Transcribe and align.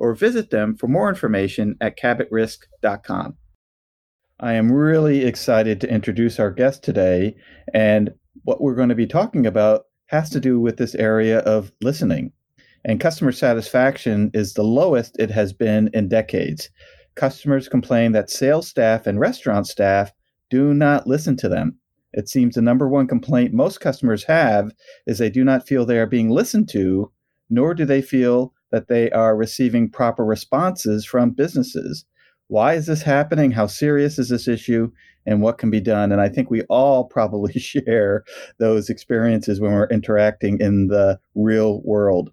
or 0.00 0.14
visit 0.14 0.50
them 0.50 0.74
for 0.74 0.88
more 0.88 1.08
information 1.10 1.76
at 1.80 1.98
cabotrisk.com. 1.98 3.36
I 4.40 4.54
am 4.54 4.72
really 4.72 5.26
excited 5.26 5.80
to 5.80 5.92
introduce 5.92 6.40
our 6.40 6.50
guest 6.50 6.82
today, 6.82 7.36
and 7.74 8.10
what 8.44 8.62
we're 8.62 8.74
going 8.74 8.88
to 8.88 8.94
be 8.94 9.06
talking 9.06 9.46
about 9.46 9.82
has 10.06 10.30
to 10.30 10.40
do 10.40 10.58
with 10.58 10.78
this 10.78 10.94
area 10.94 11.40
of 11.40 11.70
listening. 11.82 12.32
And 12.82 12.98
customer 12.98 13.30
satisfaction 13.30 14.30
is 14.32 14.54
the 14.54 14.64
lowest 14.64 15.16
it 15.18 15.30
has 15.30 15.52
been 15.52 15.90
in 15.92 16.08
decades. 16.08 16.70
Customers 17.14 17.68
complain 17.68 18.12
that 18.12 18.30
sales 18.30 18.66
staff 18.66 19.06
and 19.06 19.20
restaurant 19.20 19.66
staff 19.66 20.12
do 20.48 20.72
not 20.72 21.06
listen 21.06 21.36
to 21.36 21.48
them. 21.50 21.76
It 22.14 22.30
seems 22.30 22.54
the 22.54 22.62
number 22.62 22.88
one 22.88 23.06
complaint 23.06 23.52
most 23.52 23.82
customers 23.82 24.24
have 24.24 24.72
is 25.06 25.18
they 25.18 25.28
do 25.28 25.44
not 25.44 25.68
feel 25.68 25.84
they 25.84 25.98
are 25.98 26.06
being 26.06 26.30
listened 26.30 26.70
to, 26.70 27.12
nor 27.50 27.74
do 27.74 27.84
they 27.84 28.00
feel 28.00 28.54
that 28.70 28.88
they 28.88 29.10
are 29.10 29.36
receiving 29.36 29.90
proper 29.90 30.24
responses 30.24 31.04
from 31.04 31.30
businesses. 31.30 32.04
Why 32.48 32.74
is 32.74 32.86
this 32.86 33.02
happening? 33.02 33.50
How 33.52 33.66
serious 33.66 34.18
is 34.18 34.28
this 34.28 34.48
issue? 34.48 34.90
And 35.26 35.42
what 35.42 35.58
can 35.58 35.70
be 35.70 35.80
done? 35.80 36.12
And 36.12 36.20
I 36.20 36.28
think 36.28 36.50
we 36.50 36.62
all 36.62 37.04
probably 37.04 37.52
share 37.58 38.24
those 38.58 38.90
experiences 38.90 39.60
when 39.60 39.72
we're 39.72 39.86
interacting 39.88 40.60
in 40.60 40.88
the 40.88 41.20
real 41.34 41.80
world. 41.82 42.32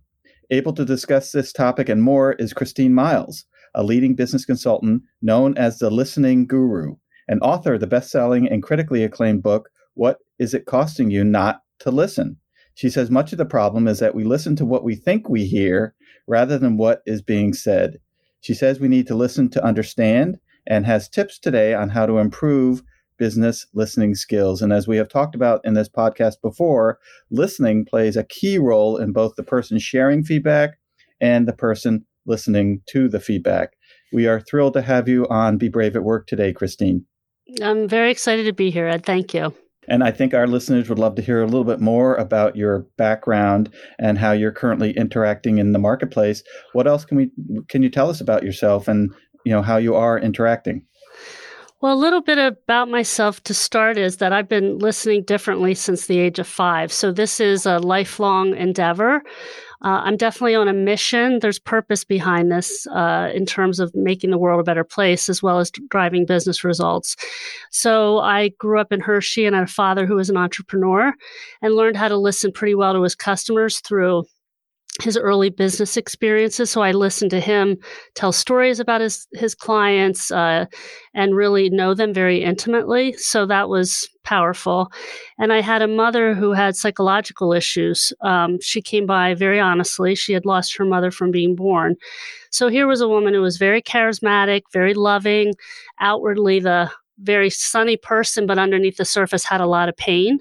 Able 0.49 0.73
to 0.73 0.85
discuss 0.85 1.31
this 1.31 1.51
topic 1.51 1.89
and 1.89 2.01
more 2.01 2.33
is 2.33 2.53
Christine 2.53 2.93
Miles, 2.93 3.45
a 3.75 3.83
leading 3.83 4.15
business 4.15 4.45
consultant 4.45 5.03
known 5.21 5.57
as 5.57 5.79
the 5.79 5.91
Listening 5.91 6.47
Guru, 6.47 6.95
and 7.27 7.41
author 7.41 7.73
of 7.73 7.81
the 7.81 7.87
best 7.87 8.09
selling 8.09 8.47
and 8.47 8.63
critically 8.63 9.03
acclaimed 9.03 9.43
book, 9.43 9.69
What 9.95 10.19
Is 10.39 10.53
It 10.53 10.65
Costing 10.65 11.11
You 11.11 11.25
Not 11.25 11.61
to 11.79 11.91
Listen? 11.91 12.37
She 12.77 12.91
says 12.91 13.09
much 13.09 13.31
of 13.31 13.39
the 13.39 13.45
problem 13.45 13.87
is 13.87 13.97
that 13.97 14.13
we 14.13 14.23
listen 14.23 14.55
to 14.57 14.65
what 14.65 14.83
we 14.83 14.93
think 14.93 15.27
we 15.27 15.45
hear 15.45 15.95
rather 16.27 16.59
than 16.59 16.77
what 16.77 17.01
is 17.07 17.23
being 17.23 17.51
said. 17.51 17.99
She 18.41 18.53
says 18.53 18.79
we 18.79 18.87
need 18.87 19.07
to 19.07 19.15
listen 19.15 19.49
to 19.49 19.65
understand 19.65 20.39
and 20.67 20.85
has 20.85 21.09
tips 21.09 21.39
today 21.39 21.73
on 21.73 21.89
how 21.89 22.05
to 22.05 22.19
improve 22.19 22.83
business 23.17 23.65
listening 23.73 24.13
skills. 24.13 24.61
And 24.61 24.71
as 24.71 24.87
we 24.87 24.95
have 24.97 25.09
talked 25.09 25.33
about 25.33 25.59
in 25.63 25.73
this 25.73 25.89
podcast 25.89 26.35
before, 26.43 26.99
listening 27.31 27.83
plays 27.83 28.15
a 28.15 28.23
key 28.23 28.59
role 28.59 28.95
in 28.95 29.11
both 29.11 29.33
the 29.37 29.43
person 29.43 29.79
sharing 29.79 30.23
feedback 30.23 30.77
and 31.19 31.47
the 31.47 31.53
person 31.53 32.05
listening 32.27 32.83
to 32.89 33.09
the 33.09 33.19
feedback. 33.19 33.73
We 34.13 34.27
are 34.27 34.39
thrilled 34.39 34.73
to 34.73 34.83
have 34.83 35.09
you 35.09 35.27
on 35.29 35.57
Be 35.57 35.67
Brave 35.67 35.95
at 35.95 36.03
Work 36.03 36.27
today, 36.27 36.53
Christine. 36.53 37.07
I'm 37.59 37.87
very 37.87 38.11
excited 38.11 38.43
to 38.43 38.53
be 38.53 38.69
here, 38.69 38.85
Ed. 38.85 39.03
Thank 39.03 39.33
you. 39.33 39.51
And 39.87 40.03
I 40.03 40.11
think 40.11 40.33
our 40.33 40.47
listeners 40.47 40.89
would 40.89 40.99
love 40.99 41.15
to 41.15 41.21
hear 41.21 41.41
a 41.41 41.45
little 41.45 41.63
bit 41.63 41.79
more 41.79 42.15
about 42.15 42.55
your 42.55 42.79
background 42.97 43.73
and 43.99 44.17
how 44.17 44.31
you're 44.31 44.51
currently 44.51 44.91
interacting 44.97 45.57
in 45.57 45.71
the 45.71 45.79
marketplace. 45.79 46.43
What 46.73 46.87
else 46.87 47.05
can 47.05 47.17
we 47.17 47.31
can 47.69 47.83
you 47.83 47.89
tell 47.89 48.09
us 48.09 48.21
about 48.21 48.43
yourself 48.43 48.87
and 48.87 49.13
you 49.45 49.51
know 49.51 49.61
how 49.61 49.77
you 49.77 49.95
are 49.95 50.19
interacting? 50.19 50.85
Well, 51.79 51.93
a 51.93 51.95
little 51.95 52.21
bit 52.21 52.39
about 52.39 52.89
myself 52.89 53.43
to 53.43 53.53
start 53.53 53.99
is 53.99 54.17
that 54.17 54.33
I've 54.33 54.49
been 54.49 54.79
listening 54.79 55.23
differently 55.23 55.75
since 55.75 56.07
the 56.07 56.17
age 56.17 56.39
of 56.39 56.47
five. 56.47 56.91
So, 56.91 57.11
this 57.11 57.39
is 57.39 57.67
a 57.67 57.77
lifelong 57.77 58.55
endeavor. 58.55 59.21
Uh, 59.83 60.01
I'm 60.03 60.17
definitely 60.17 60.55
on 60.55 60.67
a 60.67 60.73
mission. 60.73 61.39
There's 61.39 61.59
purpose 61.59 62.03
behind 62.03 62.51
this 62.51 62.87
uh, 62.87 63.29
in 63.33 63.45
terms 63.45 63.79
of 63.79 63.93
making 63.95 64.31
the 64.31 64.37
world 64.37 64.59
a 64.59 64.63
better 64.63 64.83
place 64.83 65.29
as 65.29 65.43
well 65.43 65.59
as 65.59 65.71
driving 65.89 66.25
business 66.25 66.63
results. 66.63 67.15
So 67.71 68.19
I 68.19 68.49
grew 68.57 68.79
up 68.79 68.91
in 68.91 68.99
Hershey 68.99 69.45
and 69.45 69.55
had 69.55 69.65
a 69.65 69.67
father 69.67 70.05
who 70.05 70.15
was 70.15 70.29
an 70.29 70.37
entrepreneur 70.37 71.13
and 71.61 71.75
learned 71.75 71.97
how 71.97 72.07
to 72.07 72.17
listen 72.17 72.51
pretty 72.51 72.75
well 72.75 72.93
to 72.93 73.03
his 73.03 73.15
customers 73.15 73.79
through 73.79 74.25
his 75.01 75.17
early 75.17 75.49
business 75.49 75.97
experiences. 75.97 76.71
So 76.71 76.81
I 76.81 76.91
listened 76.91 77.31
to 77.31 77.39
him 77.39 77.77
tell 78.15 78.31
stories 78.31 78.79
about 78.79 79.01
his 79.01 79.27
his 79.33 79.53
clients 79.53 80.31
uh, 80.31 80.65
and 81.13 81.35
really 81.35 81.69
know 81.69 81.93
them 81.93 82.13
very 82.13 82.43
intimately. 82.43 83.13
So 83.13 83.45
that 83.45 83.69
was 83.69 84.09
powerful. 84.23 84.91
And 85.39 85.53
I 85.53 85.61
had 85.61 85.81
a 85.81 85.87
mother 85.87 86.33
who 86.33 86.51
had 86.51 86.75
psychological 86.75 87.53
issues. 87.53 88.11
Um, 88.21 88.59
she 88.61 88.81
came 88.81 89.05
by 89.05 89.33
very 89.35 89.59
honestly. 89.59 90.15
She 90.15 90.33
had 90.33 90.45
lost 90.45 90.75
her 90.77 90.85
mother 90.85 91.11
from 91.11 91.31
being 91.31 91.55
born. 91.55 91.95
So 92.49 92.67
here 92.67 92.87
was 92.87 93.01
a 93.01 93.07
woman 93.07 93.33
who 93.33 93.41
was 93.41 93.57
very 93.57 93.81
charismatic, 93.81 94.63
very 94.73 94.93
loving, 94.93 95.53
outwardly 95.99 96.59
the 96.59 96.91
very 97.19 97.49
sunny 97.49 97.97
person, 97.97 98.45
but 98.45 98.59
underneath 98.59 98.97
the 98.97 99.05
surface 99.05 99.43
had 99.43 99.61
a 99.61 99.65
lot 99.65 99.89
of 99.89 99.97
pain 99.97 100.39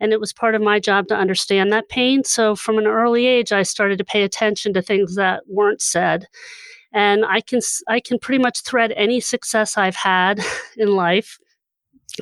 and 0.00 0.12
it 0.12 0.20
was 0.20 0.32
part 0.32 0.54
of 0.54 0.62
my 0.62 0.78
job 0.78 1.08
to 1.08 1.16
understand 1.16 1.72
that 1.72 1.88
pain. 1.88 2.24
So 2.24 2.54
from 2.54 2.78
an 2.78 2.86
early 2.86 3.26
age, 3.26 3.52
I 3.52 3.62
started 3.62 3.98
to 3.98 4.04
pay 4.04 4.22
attention 4.22 4.72
to 4.74 4.82
things 4.82 5.16
that 5.16 5.42
weren't 5.46 5.82
said. 5.82 6.26
And 6.92 7.24
I 7.24 7.40
can 7.40 7.60
I 7.88 8.00
can 8.00 8.18
pretty 8.18 8.42
much 8.42 8.62
thread 8.62 8.92
any 8.96 9.20
success 9.20 9.76
I've 9.76 9.96
had 9.96 10.40
in 10.76 10.94
life 10.94 11.38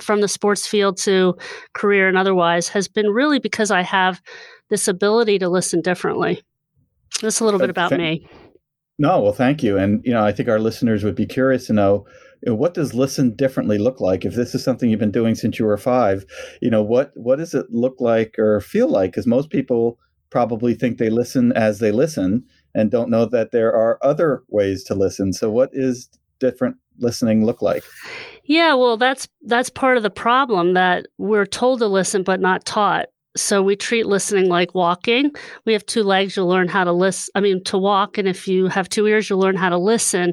from 0.00 0.20
the 0.20 0.28
sports 0.28 0.66
field 0.66 0.98
to 0.98 1.36
career 1.72 2.08
and 2.08 2.18
otherwise 2.18 2.68
has 2.68 2.88
been 2.88 3.08
really 3.10 3.38
because 3.38 3.70
I 3.70 3.82
have 3.82 4.20
this 4.68 4.88
ability 4.88 5.38
to 5.38 5.48
listen 5.48 5.80
differently. 5.80 6.42
Just 7.20 7.40
a 7.40 7.44
little 7.44 7.60
uh, 7.60 7.62
bit 7.62 7.70
about 7.70 7.92
me. 7.92 8.28
No, 8.98 9.20
well, 9.20 9.32
thank 9.32 9.62
you. 9.62 9.78
And 9.78 10.04
you 10.04 10.12
know, 10.12 10.24
I 10.24 10.32
think 10.32 10.48
our 10.48 10.58
listeners 10.58 11.04
would 11.04 11.14
be 11.14 11.26
curious 11.26 11.66
to 11.66 11.72
know 11.72 12.06
what 12.54 12.74
does 12.74 12.94
listen 12.94 13.34
differently 13.34 13.78
look 13.78 14.00
like? 14.00 14.24
If 14.24 14.34
this 14.34 14.54
is 14.54 14.62
something 14.62 14.88
you've 14.88 15.00
been 15.00 15.10
doing 15.10 15.34
since 15.34 15.58
you 15.58 15.64
were 15.64 15.76
five 15.76 16.24
you 16.60 16.70
know 16.70 16.82
what 16.82 17.12
what 17.14 17.36
does 17.36 17.54
it 17.54 17.66
look 17.70 18.00
like 18.00 18.38
or 18.38 18.60
feel 18.60 18.88
like? 18.88 19.12
Because 19.12 19.26
most 19.26 19.50
people 19.50 19.98
probably 20.30 20.74
think 20.74 20.98
they 20.98 21.10
listen 21.10 21.52
as 21.52 21.78
they 21.78 21.92
listen 21.92 22.44
and 22.74 22.90
don't 22.90 23.10
know 23.10 23.24
that 23.24 23.52
there 23.52 23.72
are 23.72 23.98
other 24.02 24.42
ways 24.48 24.84
to 24.84 24.94
listen. 24.94 25.32
So 25.32 25.50
what 25.50 25.70
is 25.72 26.08
different 26.38 26.76
listening 26.98 27.44
look 27.44 27.62
like? 27.62 27.84
Yeah 28.44 28.74
well 28.74 28.96
that's 28.96 29.28
that's 29.42 29.70
part 29.70 29.96
of 29.96 30.02
the 30.02 30.10
problem 30.10 30.74
that 30.74 31.06
we're 31.18 31.46
told 31.46 31.80
to 31.80 31.88
listen 31.88 32.22
but 32.22 32.40
not 32.40 32.64
taught 32.64 33.06
so 33.36 33.62
we 33.62 33.76
treat 33.76 34.06
listening 34.06 34.48
like 34.48 34.74
walking. 34.74 35.30
We 35.64 35.72
have 35.72 35.86
two 35.86 36.02
legs, 36.02 36.36
you'll 36.36 36.48
learn 36.48 36.68
how 36.68 36.84
to 36.84 36.92
listen. 36.92 37.30
I 37.34 37.40
mean, 37.40 37.62
to 37.64 37.78
walk. 37.78 38.18
And 38.18 38.26
if 38.26 38.48
you 38.48 38.66
have 38.68 38.88
two 38.88 39.06
ears, 39.06 39.28
you'll 39.28 39.38
learn 39.38 39.56
how 39.56 39.68
to 39.68 39.78
listen. 39.78 40.32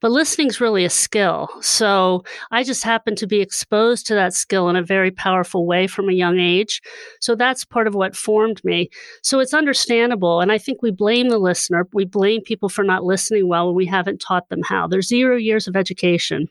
But 0.00 0.10
listening 0.10 0.48
is 0.48 0.60
really 0.60 0.84
a 0.84 0.90
skill. 0.90 1.48
So 1.60 2.24
I 2.50 2.62
just 2.62 2.82
happened 2.82 3.18
to 3.18 3.26
be 3.26 3.40
exposed 3.40 4.06
to 4.08 4.14
that 4.14 4.34
skill 4.34 4.68
in 4.68 4.76
a 4.76 4.82
very 4.82 5.10
powerful 5.10 5.66
way 5.66 5.86
from 5.86 6.08
a 6.08 6.14
young 6.14 6.38
age. 6.38 6.82
So 7.20 7.34
that's 7.34 7.64
part 7.64 7.86
of 7.86 7.94
what 7.94 8.16
formed 8.16 8.62
me. 8.64 8.90
So 9.22 9.40
it's 9.40 9.54
understandable. 9.54 10.40
And 10.40 10.52
I 10.52 10.58
think 10.58 10.82
we 10.82 10.90
blame 10.90 11.28
the 11.28 11.38
listener. 11.38 11.86
We 11.92 12.04
blame 12.04 12.42
people 12.42 12.68
for 12.68 12.84
not 12.84 13.04
listening 13.04 13.48
well 13.48 13.66
when 13.66 13.76
we 13.76 13.86
haven't 13.86 14.20
taught 14.20 14.48
them 14.48 14.62
how. 14.62 14.86
There's 14.86 15.08
zero 15.08 15.36
years 15.36 15.66
of 15.66 15.76
education 15.76 16.48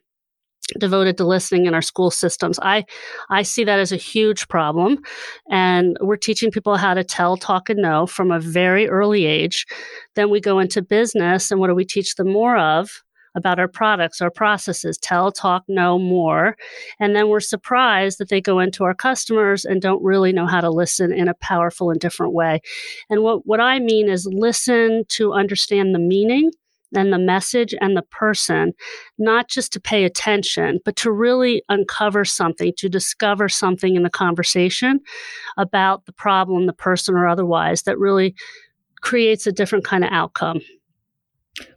devoted 0.77 1.17
to 1.17 1.25
listening 1.25 1.65
in 1.65 1.73
our 1.73 1.81
school 1.81 2.11
systems. 2.11 2.59
I 2.61 2.85
I 3.29 3.41
see 3.41 3.63
that 3.63 3.79
as 3.79 3.91
a 3.91 3.97
huge 3.97 4.47
problem 4.47 4.99
and 5.49 5.97
we're 6.01 6.17
teaching 6.17 6.51
people 6.51 6.77
how 6.77 6.93
to 6.93 7.03
tell, 7.03 7.37
talk 7.37 7.69
and 7.69 7.81
know 7.81 8.05
from 8.05 8.31
a 8.31 8.39
very 8.39 8.87
early 8.87 9.25
age. 9.25 9.65
Then 10.15 10.29
we 10.29 10.39
go 10.39 10.59
into 10.59 10.81
business 10.81 11.51
and 11.51 11.59
what 11.59 11.67
do 11.67 11.75
we 11.75 11.85
teach 11.85 12.15
them 12.15 12.31
more 12.31 12.57
of? 12.57 13.01
About 13.35 13.59
our 13.59 13.67
products, 13.67 14.21
our 14.21 14.31
processes, 14.31 14.97
tell, 14.97 15.31
talk, 15.31 15.63
know 15.67 15.99
more. 15.99 16.57
And 16.99 17.15
then 17.15 17.29
we're 17.29 17.39
surprised 17.39 18.17
that 18.17 18.29
they 18.29 18.41
go 18.41 18.59
into 18.59 18.83
our 18.83 18.95
customers 18.95 19.65
and 19.65 19.81
don't 19.81 20.03
really 20.03 20.33
know 20.33 20.47
how 20.47 20.61
to 20.61 20.69
listen 20.71 21.13
in 21.13 21.27
a 21.27 21.35
powerful 21.35 21.91
and 21.91 21.99
different 21.99 22.33
way. 22.33 22.59
And 23.07 23.21
what, 23.21 23.45
what 23.45 23.59
I 23.59 23.77
mean 23.79 24.09
is 24.09 24.25
listen 24.25 25.03
to 25.09 25.33
understand 25.33 25.93
the 25.93 25.99
meaning 25.99 26.49
and 26.95 27.13
the 27.13 27.19
message 27.19 27.73
and 27.81 27.95
the 27.95 28.01
person, 28.01 28.73
not 29.17 29.47
just 29.47 29.71
to 29.73 29.79
pay 29.79 30.03
attention, 30.03 30.79
but 30.85 30.95
to 30.97 31.11
really 31.11 31.63
uncover 31.69 32.25
something, 32.25 32.73
to 32.77 32.89
discover 32.89 33.47
something 33.49 33.95
in 33.95 34.03
the 34.03 34.09
conversation 34.09 34.99
about 35.57 36.05
the 36.05 36.13
problem, 36.13 36.65
the 36.65 36.73
person, 36.73 37.15
or 37.15 37.27
otherwise 37.27 37.83
that 37.83 37.99
really 37.99 38.35
creates 39.01 39.47
a 39.47 39.51
different 39.51 39.85
kind 39.85 40.03
of 40.03 40.11
outcome. 40.11 40.59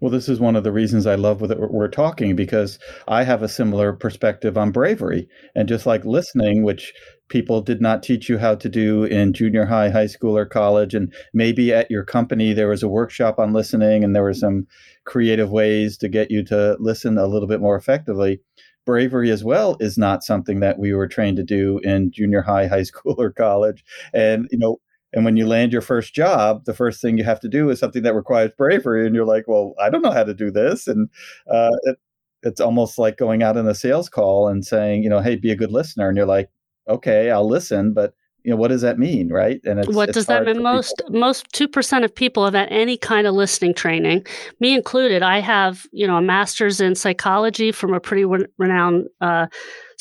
Well, 0.01 0.11
this 0.11 0.29
is 0.29 0.41
one 0.41 0.57
of 0.57 0.65
the 0.65 0.73
reasons 0.73 1.07
I 1.07 1.15
love 1.15 1.41
that 1.49 1.59
we're 1.59 1.89
talking 1.89 2.37
because 2.37 2.79
I 3.09 3.25
have 3.25 3.43
a 3.43 3.49
similar 3.49 3.93
perspective 3.93 4.57
on 4.57 4.71
bravery. 4.71 5.29
And 5.55 5.69
just 5.69 5.87
like 5.87 6.05
listening, 6.05 6.63
which 6.63 6.93
people 7.29 7.61
did 7.61 7.81
not 7.81 8.03
teach 8.03 8.29
you 8.29 8.39
how 8.39 8.55
to 8.57 8.69
do 8.69 9.05
in 9.05 9.33
junior 9.33 9.65
high, 9.65 9.89
high 9.91 10.07
school, 10.07 10.37
or 10.37 10.45
college. 10.47 10.95
And 10.95 11.13
maybe 11.33 11.73
at 11.73 11.91
your 11.91 12.05
company, 12.05 12.53
there 12.53 12.69
was 12.69 12.83
a 12.83 12.89
workshop 12.89 13.39
on 13.39 13.53
listening 13.53 14.05
and 14.05 14.15
there 14.15 14.23
were 14.23 14.35
some 14.35 14.67
creative 15.05 15.51
ways 15.51 15.97
to 15.99 16.09
get 16.09 16.31
you 16.31 16.45
to 16.45 16.77
listen 16.79 17.19
a 17.19 17.27
little 17.27 17.49
bit 17.49 17.61
more 17.61 17.77
effectively. 17.77 18.41
Bravery 18.85 19.31
as 19.31 19.45
well 19.45 19.77
is 19.81 19.97
not 19.97 20.25
something 20.25 20.61
that 20.61 20.79
we 20.79 20.93
were 20.93 21.07
trained 21.09 21.37
to 21.37 21.45
do 21.45 21.79
in 21.85 22.11
junior 22.11 22.43
high, 22.43 22.67
high 22.67 22.83
school, 22.83 23.15
or 23.19 23.31
college. 23.33 23.85
And, 24.13 24.49
you 24.51 24.59
know, 24.59 24.79
and 25.13 25.25
when 25.25 25.37
you 25.37 25.47
land 25.47 25.73
your 25.73 25.83
first 25.83 26.15
job, 26.15 26.65
the 26.65 26.75
first 26.75 27.01
thing 27.01 27.19
you 27.19 27.25
have 27.25 27.41
to 27.41 27.49
do 27.49 27.69
is 27.71 27.79
something 27.79 28.03
that 28.03 28.15
requires 28.15 28.51
bravery. 28.57 29.07
And 29.07 29.15
you're 29.15 29.27
like, 29.27 29.45
well, 29.47 29.75
I 29.81 29.91
don't 29.91 30.03
know 30.03 30.11
how 30.11 30.25
to 30.25 30.35
do 30.35 30.51
this. 30.51 30.89
And 30.89 31.09
uh, 31.51 31.71
it, 31.83 31.99
it's 32.43 32.61
almost 32.61 32.99
like 32.99 33.19
going 33.19 33.43
out 33.43 33.57
in 33.57 33.69
a 33.69 33.75
sales 33.75 34.09
call 34.09 34.49
and 34.49 34.65
saying, 34.65 35.03
you 35.03 35.11
know, 35.11 35.21
hey, 35.21 35.37
be 35.37 35.53
a 35.53 35.57
good 35.57 35.71
listener. 35.71 36.09
And 36.09 36.17
you're 36.17 36.27
like, 36.27 36.49
okay, 36.89 37.31
I'll 37.31 37.49
listen, 37.49 37.93
but 37.93 38.15
you 38.45 38.51
know 38.51 38.57
what 38.57 38.69
does 38.69 38.81
that 38.83 38.99
mean 38.99 39.29
right 39.29 39.61
and 39.65 39.85
what 39.95 40.13
does 40.13 40.27
that 40.27 40.45
mean 40.45 40.63
most 40.63 40.97
people. 40.99 41.21
most 41.21 41.53
2% 41.53 42.05
of 42.05 42.15
people 42.15 42.45
have 42.45 42.55
had 42.55 42.69
any 42.71 42.97
kind 42.97 43.27
of 43.27 43.35
listening 43.35 43.73
training 43.73 44.27
me 44.59 44.75
included 44.75 45.23
i 45.23 45.39
have 45.39 45.87
you 45.93 46.07
know 46.07 46.17
a 46.17 46.23
master's 46.23 46.81
in 46.81 46.95
psychology 46.95 47.71
from 47.71 47.95
a 47.95 48.01
pretty 48.01 48.25
re- 48.25 48.47
renowned 48.59 49.07
uh, 49.21 49.47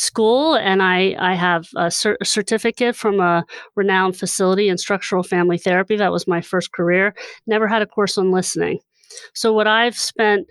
school 0.01 0.55
and 0.55 0.81
i 0.81 1.15
i 1.19 1.35
have 1.35 1.67
a, 1.75 1.91
cer- 1.91 2.17
certificate 2.23 2.95
from 2.95 3.19
a 3.19 3.45
renowned 3.75 4.17
facility 4.17 4.67
in 4.67 4.77
structural 4.77 5.21
family 5.21 5.59
therapy. 5.59 5.95
That 5.95 6.11
was 6.11 6.27
my 6.27 6.41
first 6.41 6.71
career. 6.71 7.13
Never 7.45 7.67
had 7.67 7.83
a 7.83 7.85
course 7.85 8.17
on 8.17 8.31
listening. 8.31 8.79
So 9.35 9.53
what 9.53 9.67
i've 9.67 9.97
spent 9.97 10.47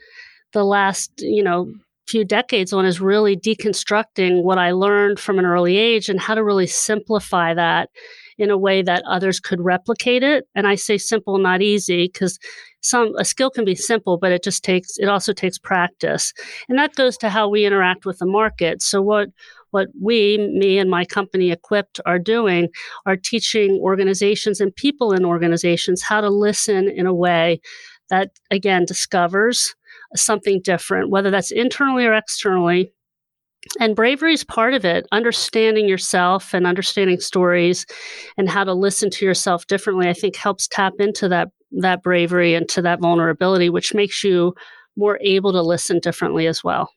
the 0.52 0.64
last 0.64 1.10
you 1.18 1.42
know 1.42 1.72
few 2.08 2.24
decades 2.24 2.72
on 2.72 2.84
is 2.84 3.00
really 3.00 3.36
deconstructing 3.36 4.42
what 4.42 4.58
I 4.58 4.72
learned 4.72 5.20
from 5.20 5.38
an 5.38 5.44
early 5.44 5.76
age 5.76 6.08
and 6.08 6.18
how 6.18 6.34
to 6.34 6.42
really 6.42 6.66
simplify 6.66 7.54
that 7.54 7.88
in 8.40 8.50
a 8.50 8.56
way 8.56 8.80
that 8.80 9.04
others 9.06 9.38
could 9.38 9.60
replicate 9.60 10.22
it. 10.22 10.46
And 10.54 10.66
I 10.66 10.74
say 10.74 10.96
simple, 10.96 11.36
not 11.36 11.60
easy, 11.60 12.06
because 12.06 12.38
some 12.80 13.14
a 13.18 13.24
skill 13.24 13.50
can 13.50 13.66
be 13.66 13.74
simple, 13.74 14.16
but 14.16 14.32
it 14.32 14.42
just 14.42 14.64
takes 14.64 14.96
it 14.96 15.08
also 15.08 15.34
takes 15.34 15.58
practice. 15.58 16.32
And 16.68 16.78
that 16.78 16.94
goes 16.94 17.18
to 17.18 17.28
how 17.28 17.48
we 17.48 17.66
interact 17.66 18.06
with 18.06 18.18
the 18.18 18.26
market. 18.26 18.82
So 18.82 19.02
what 19.02 19.28
what 19.72 19.88
we, 20.00 20.38
me 20.38 20.78
and 20.78 20.90
my 20.90 21.04
company 21.04 21.54
EQuipt 21.54 22.00
are 22.06 22.18
doing 22.18 22.68
are 23.04 23.16
teaching 23.16 23.78
organizations 23.82 24.60
and 24.60 24.74
people 24.74 25.12
in 25.12 25.24
organizations 25.24 26.02
how 26.02 26.22
to 26.22 26.30
listen 26.30 26.88
in 26.88 27.06
a 27.06 27.14
way 27.14 27.60
that 28.08 28.30
again 28.50 28.86
discovers 28.86 29.74
something 30.16 30.62
different, 30.64 31.10
whether 31.10 31.30
that's 31.30 31.50
internally 31.50 32.06
or 32.06 32.14
externally. 32.14 32.92
And 33.78 33.94
bravery 33.94 34.32
is 34.32 34.44
part 34.44 34.74
of 34.74 34.84
it, 34.84 35.06
understanding 35.12 35.86
yourself 35.88 36.54
and 36.54 36.66
understanding 36.66 37.20
stories 37.20 37.84
and 38.38 38.48
how 38.48 38.64
to 38.64 38.72
listen 38.72 39.10
to 39.10 39.24
yourself 39.24 39.66
differently, 39.66 40.08
I 40.08 40.14
think 40.14 40.36
helps 40.36 40.66
tap 40.66 40.94
into 40.98 41.28
that 41.28 41.48
that 41.72 42.02
bravery 42.02 42.54
and 42.54 42.68
to 42.68 42.82
that 42.82 43.00
vulnerability, 43.00 43.70
which 43.70 43.94
makes 43.94 44.24
you 44.24 44.54
more 44.96 45.18
able 45.22 45.52
to 45.52 45.62
listen 45.62 46.00
differently 46.00 46.48
as 46.48 46.64
well. 46.64 46.90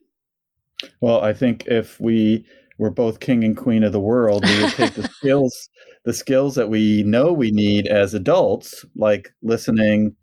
Well, 1.00 1.21
I 1.21 1.33
think 1.33 1.68
if 1.68 2.00
we 2.00 2.45
were 2.80 2.89
both 2.89 3.19
king 3.19 3.44
and 3.44 3.56
queen 3.56 3.83
of 3.83 3.92
the 3.92 4.00
world, 4.00 4.44
we 4.45 4.63
would 4.63 4.74
take 4.74 4.94
the 4.94 5.07
skills 5.13 5.69
the 6.06 6.13
skills 6.13 6.56
that 6.56 6.69
we 6.69 7.04
know 7.04 7.31
we 7.31 7.51
need 7.51 7.88
as 7.88 8.13
adults, 8.13 8.86
like 8.95 9.33
listening, 9.42 10.15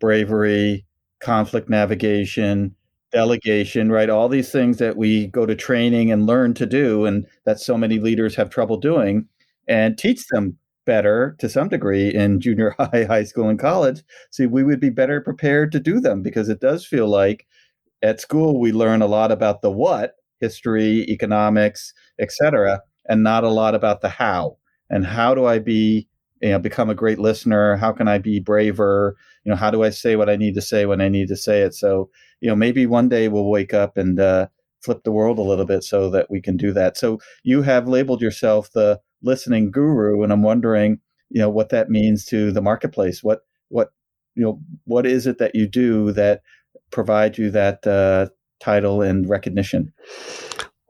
bravery, 0.00 0.86
conflict 1.20 1.68
navigation, 1.68 2.74
delegation, 3.12 3.90
right? 3.90 4.10
All 4.10 4.28
these 4.28 4.50
things 4.52 4.78
that 4.78 4.96
we 4.96 5.28
go 5.28 5.46
to 5.46 5.54
training 5.54 6.12
and 6.12 6.26
learn 6.26 6.54
to 6.54 6.66
do, 6.66 7.06
and 7.06 7.26
that 7.44 7.60
so 7.60 7.76
many 7.76 7.98
leaders 7.98 8.34
have 8.36 8.50
trouble 8.50 8.76
doing, 8.76 9.26
and 9.66 9.98
teach 9.98 10.26
them 10.28 10.58
better 10.86 11.36
to 11.38 11.48
some 11.48 11.68
degree 11.68 12.08
in 12.14 12.40
junior 12.46 12.74
high, 12.78 13.04
high 13.04 13.24
school, 13.24 13.48
and 13.48 13.58
college. 13.58 14.02
See, 14.30 14.46
we 14.46 14.64
would 14.64 14.80
be 14.80 14.90
better 14.90 15.20
prepared 15.20 15.72
to 15.72 15.80
do 15.80 16.00
them 16.00 16.22
because 16.22 16.48
it 16.48 16.60
does 16.60 16.86
feel 16.86 17.08
like 17.08 17.46
at 18.02 18.20
school 18.20 18.60
we 18.60 18.72
learn 18.72 19.02
a 19.02 19.06
lot 19.06 19.32
about 19.32 19.62
the 19.62 19.70
what, 19.70 20.14
history, 20.40 21.02
economics, 21.08 21.92
etc., 22.20 22.80
and 23.08 23.22
not 23.22 23.44
a 23.44 23.48
lot 23.48 23.74
about 23.74 24.00
the 24.00 24.08
how. 24.08 24.56
And 24.90 25.04
how 25.06 25.34
do 25.34 25.46
I 25.46 25.58
be 25.58 26.08
you 26.40 26.50
know 26.50 26.58
become 26.58 26.90
a 26.90 26.94
great 26.94 27.18
listener. 27.18 27.76
How 27.76 27.92
can 27.92 28.08
i 28.08 28.18
be 28.18 28.40
braver? 28.40 29.16
You 29.44 29.50
know 29.50 29.56
how 29.56 29.70
do 29.70 29.82
i 29.82 29.90
say 29.90 30.16
what 30.16 30.30
i 30.30 30.36
need 30.36 30.54
to 30.54 30.62
say 30.62 30.86
when 30.86 31.00
i 31.00 31.08
need 31.08 31.28
to 31.28 31.36
say 31.36 31.62
it? 31.62 31.74
So 31.74 32.10
you 32.40 32.48
know 32.48 32.56
maybe 32.56 32.86
one 32.86 33.08
day 33.08 33.28
we'll 33.28 33.50
wake 33.50 33.74
up 33.74 33.96
and 33.96 34.18
uh, 34.20 34.48
flip 34.82 35.02
the 35.04 35.12
world 35.12 35.38
a 35.38 35.42
little 35.42 35.66
bit 35.66 35.84
so 35.84 36.10
that 36.10 36.30
we 36.30 36.40
can 36.40 36.56
do 36.56 36.72
that. 36.72 36.96
So 36.96 37.18
you 37.42 37.62
have 37.62 37.88
labeled 37.88 38.22
yourself 38.22 38.70
the 38.72 39.00
listening 39.20 39.68
guru 39.68 40.22
and 40.22 40.32
i'm 40.32 40.44
wondering 40.44 41.00
you 41.30 41.40
know 41.40 41.50
what 41.50 41.68
that 41.70 41.90
means 41.90 42.24
to 42.26 42.52
the 42.52 42.62
marketplace. 42.62 43.22
What 43.22 43.40
what 43.68 43.92
you 44.34 44.44
know 44.44 44.60
what 44.84 45.06
is 45.06 45.26
it 45.26 45.38
that 45.38 45.54
you 45.54 45.66
do 45.66 46.12
that 46.12 46.42
provides 46.90 47.38
you 47.38 47.50
that 47.50 47.86
uh, 47.86 48.28
title 48.60 49.02
and 49.02 49.28
recognition 49.28 49.92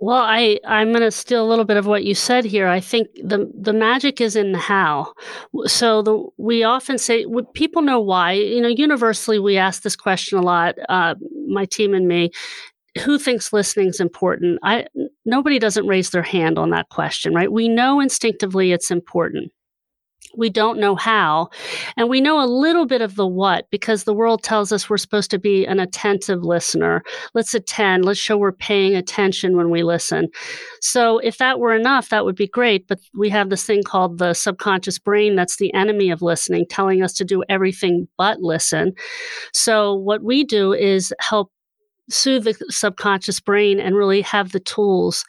well, 0.00 0.22
I 0.22 0.60
I'm 0.64 0.90
going 0.90 1.02
to 1.02 1.10
steal 1.10 1.44
a 1.44 1.48
little 1.48 1.64
bit 1.64 1.76
of 1.76 1.86
what 1.86 2.04
you 2.04 2.14
said 2.14 2.44
here. 2.44 2.68
I 2.68 2.78
think 2.80 3.08
the 3.14 3.50
the 3.58 3.72
magic 3.72 4.20
is 4.20 4.36
in 4.36 4.52
the 4.52 4.58
how. 4.58 5.12
So 5.66 6.02
the 6.02 6.24
we 6.36 6.62
often 6.62 6.98
say 6.98 7.26
people 7.54 7.82
know 7.82 7.98
why. 8.00 8.32
You 8.32 8.60
know, 8.60 8.68
universally 8.68 9.38
we 9.40 9.56
ask 9.56 9.82
this 9.82 9.96
question 9.96 10.38
a 10.38 10.42
lot. 10.42 10.76
Uh, 10.88 11.16
my 11.48 11.64
team 11.64 11.94
and 11.94 12.06
me, 12.06 12.30
who 13.04 13.18
thinks 13.18 13.52
listening 13.52 13.88
is 13.88 14.00
important? 14.00 14.60
I 14.62 14.86
nobody 15.24 15.58
doesn't 15.58 15.86
raise 15.86 16.10
their 16.10 16.22
hand 16.22 16.58
on 16.58 16.70
that 16.70 16.88
question, 16.90 17.34
right? 17.34 17.50
We 17.50 17.68
know 17.68 18.00
instinctively 18.00 18.72
it's 18.72 18.90
important. 18.90 19.52
We 20.38 20.48
don't 20.48 20.78
know 20.78 20.94
how. 20.94 21.50
And 21.96 22.08
we 22.08 22.20
know 22.20 22.42
a 22.42 22.46
little 22.46 22.86
bit 22.86 23.02
of 23.02 23.16
the 23.16 23.26
what 23.26 23.68
because 23.70 24.04
the 24.04 24.14
world 24.14 24.42
tells 24.42 24.70
us 24.72 24.88
we're 24.88 24.96
supposed 24.96 25.30
to 25.32 25.38
be 25.38 25.66
an 25.66 25.80
attentive 25.80 26.42
listener. 26.44 27.02
Let's 27.34 27.54
attend. 27.54 28.04
Let's 28.04 28.20
show 28.20 28.38
we're 28.38 28.52
paying 28.52 28.94
attention 28.94 29.56
when 29.56 29.68
we 29.70 29.82
listen. 29.82 30.28
So, 30.80 31.18
if 31.18 31.38
that 31.38 31.58
were 31.58 31.74
enough, 31.74 32.08
that 32.10 32.24
would 32.24 32.36
be 32.36 32.46
great. 32.46 32.86
But 32.86 33.00
we 33.14 33.28
have 33.30 33.50
this 33.50 33.64
thing 33.64 33.82
called 33.82 34.18
the 34.18 34.32
subconscious 34.32 34.98
brain 34.98 35.34
that's 35.34 35.56
the 35.56 35.74
enemy 35.74 36.10
of 36.10 36.22
listening, 36.22 36.66
telling 36.70 37.02
us 37.02 37.12
to 37.14 37.24
do 37.24 37.42
everything 37.48 38.06
but 38.16 38.40
listen. 38.40 38.94
So, 39.52 39.94
what 39.94 40.22
we 40.22 40.44
do 40.44 40.72
is 40.72 41.12
help 41.20 41.50
soothe 42.10 42.44
the 42.44 42.54
subconscious 42.70 43.40
brain 43.40 43.80
and 43.80 43.96
really 43.96 44.22
have 44.22 44.52
the 44.52 44.60
tools 44.60 45.24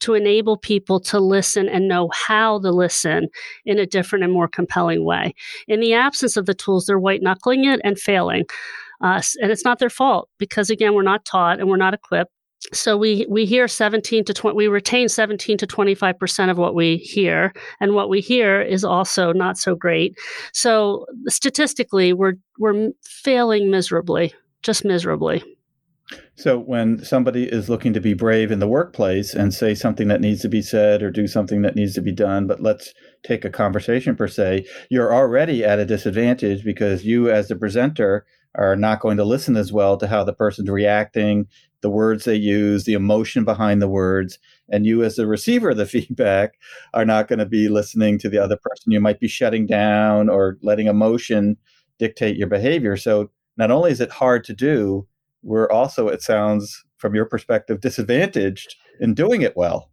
to 0.00 0.14
enable 0.14 0.56
people 0.56 1.00
to 1.00 1.20
listen 1.20 1.68
and 1.68 1.88
know 1.88 2.10
how 2.12 2.58
to 2.60 2.70
listen 2.70 3.28
in 3.64 3.78
a 3.78 3.86
different 3.86 4.24
and 4.24 4.32
more 4.32 4.48
compelling 4.48 5.04
way. 5.04 5.34
In 5.68 5.80
the 5.80 5.94
absence 5.94 6.36
of 6.36 6.46
the 6.46 6.54
tools, 6.54 6.86
they're 6.86 6.98
white 6.98 7.22
knuckling 7.22 7.64
it 7.64 7.80
and 7.84 7.98
failing. 7.98 8.44
Uh, 9.02 9.22
and 9.40 9.50
it's 9.50 9.64
not 9.64 9.78
their 9.78 9.90
fault 9.90 10.28
because, 10.38 10.68
again, 10.68 10.94
we're 10.94 11.02
not 11.02 11.24
taught 11.24 11.58
and 11.58 11.68
we're 11.68 11.76
not 11.76 11.94
equipped. 11.94 12.32
So 12.74 12.98
we 12.98 13.26
we 13.28 13.46
hear 13.46 13.66
17 13.66 14.24
to 14.26 14.34
20 14.34 14.54
we 14.54 14.68
retain 14.68 15.08
17 15.08 15.56
to 15.56 15.66
25% 15.66 16.50
of 16.50 16.58
what 16.58 16.74
we 16.74 16.98
hear 16.98 17.54
and 17.80 17.94
what 17.94 18.10
we 18.10 18.20
hear 18.20 18.60
is 18.60 18.84
also 18.84 19.32
not 19.32 19.56
so 19.56 19.74
great. 19.74 20.18
So 20.52 21.06
statistically 21.28 22.12
we're 22.12 22.34
we're 22.58 22.90
failing 23.02 23.70
miserably, 23.70 24.34
just 24.62 24.84
miserably. 24.84 25.42
So 26.34 26.58
when 26.58 27.04
somebody 27.04 27.44
is 27.44 27.68
looking 27.68 27.92
to 27.92 28.00
be 28.00 28.14
brave 28.14 28.50
in 28.50 28.58
the 28.58 28.68
workplace 28.68 29.34
and 29.34 29.52
say 29.52 29.74
something 29.74 30.08
that 30.08 30.20
needs 30.20 30.40
to 30.42 30.48
be 30.48 30.62
said 30.62 31.02
or 31.02 31.10
do 31.10 31.26
something 31.26 31.62
that 31.62 31.76
needs 31.76 31.94
to 31.94 32.00
be 32.00 32.12
done, 32.12 32.46
but 32.46 32.62
let's 32.62 32.92
take 33.22 33.44
a 33.44 33.50
conversation 33.50 34.16
per 34.16 34.26
se, 34.26 34.66
you're 34.90 35.14
already 35.14 35.64
at 35.64 35.78
a 35.78 35.84
disadvantage 35.84 36.64
because 36.64 37.04
you 37.04 37.30
as 37.30 37.48
the 37.48 37.56
presenter 37.56 38.24
are 38.56 38.74
not 38.74 39.00
going 39.00 39.16
to 39.16 39.24
listen 39.24 39.56
as 39.56 39.72
well 39.72 39.96
to 39.96 40.06
how 40.06 40.24
the 40.24 40.32
person's 40.32 40.70
reacting, 40.70 41.46
the 41.82 41.90
words 41.90 42.24
they 42.24 42.34
use, 42.34 42.84
the 42.84 42.94
emotion 42.94 43.44
behind 43.44 43.80
the 43.80 43.88
words. 43.88 44.38
And 44.68 44.86
you, 44.86 45.04
as 45.04 45.16
the 45.16 45.26
receiver 45.26 45.70
of 45.70 45.76
the 45.76 45.86
feedback, 45.86 46.54
are 46.94 47.04
not 47.04 47.28
going 47.28 47.38
to 47.38 47.46
be 47.46 47.68
listening 47.68 48.18
to 48.20 48.28
the 48.28 48.38
other 48.38 48.56
person. 48.56 48.92
You 48.92 49.00
might 49.00 49.20
be 49.20 49.28
shutting 49.28 49.66
down 49.66 50.28
or 50.28 50.58
letting 50.62 50.86
emotion 50.86 51.56
dictate 51.98 52.36
your 52.36 52.48
behavior. 52.48 52.96
So 52.96 53.30
not 53.56 53.70
only 53.70 53.90
is 53.90 54.00
it 54.00 54.10
hard 54.10 54.42
to 54.44 54.54
do, 54.54 55.06
we're 55.42 55.70
also, 55.70 56.08
it 56.08 56.22
sounds 56.22 56.84
from 56.98 57.14
your 57.14 57.24
perspective, 57.24 57.80
disadvantaged 57.80 58.76
in 59.00 59.14
doing 59.14 59.42
it 59.42 59.56
well. 59.56 59.90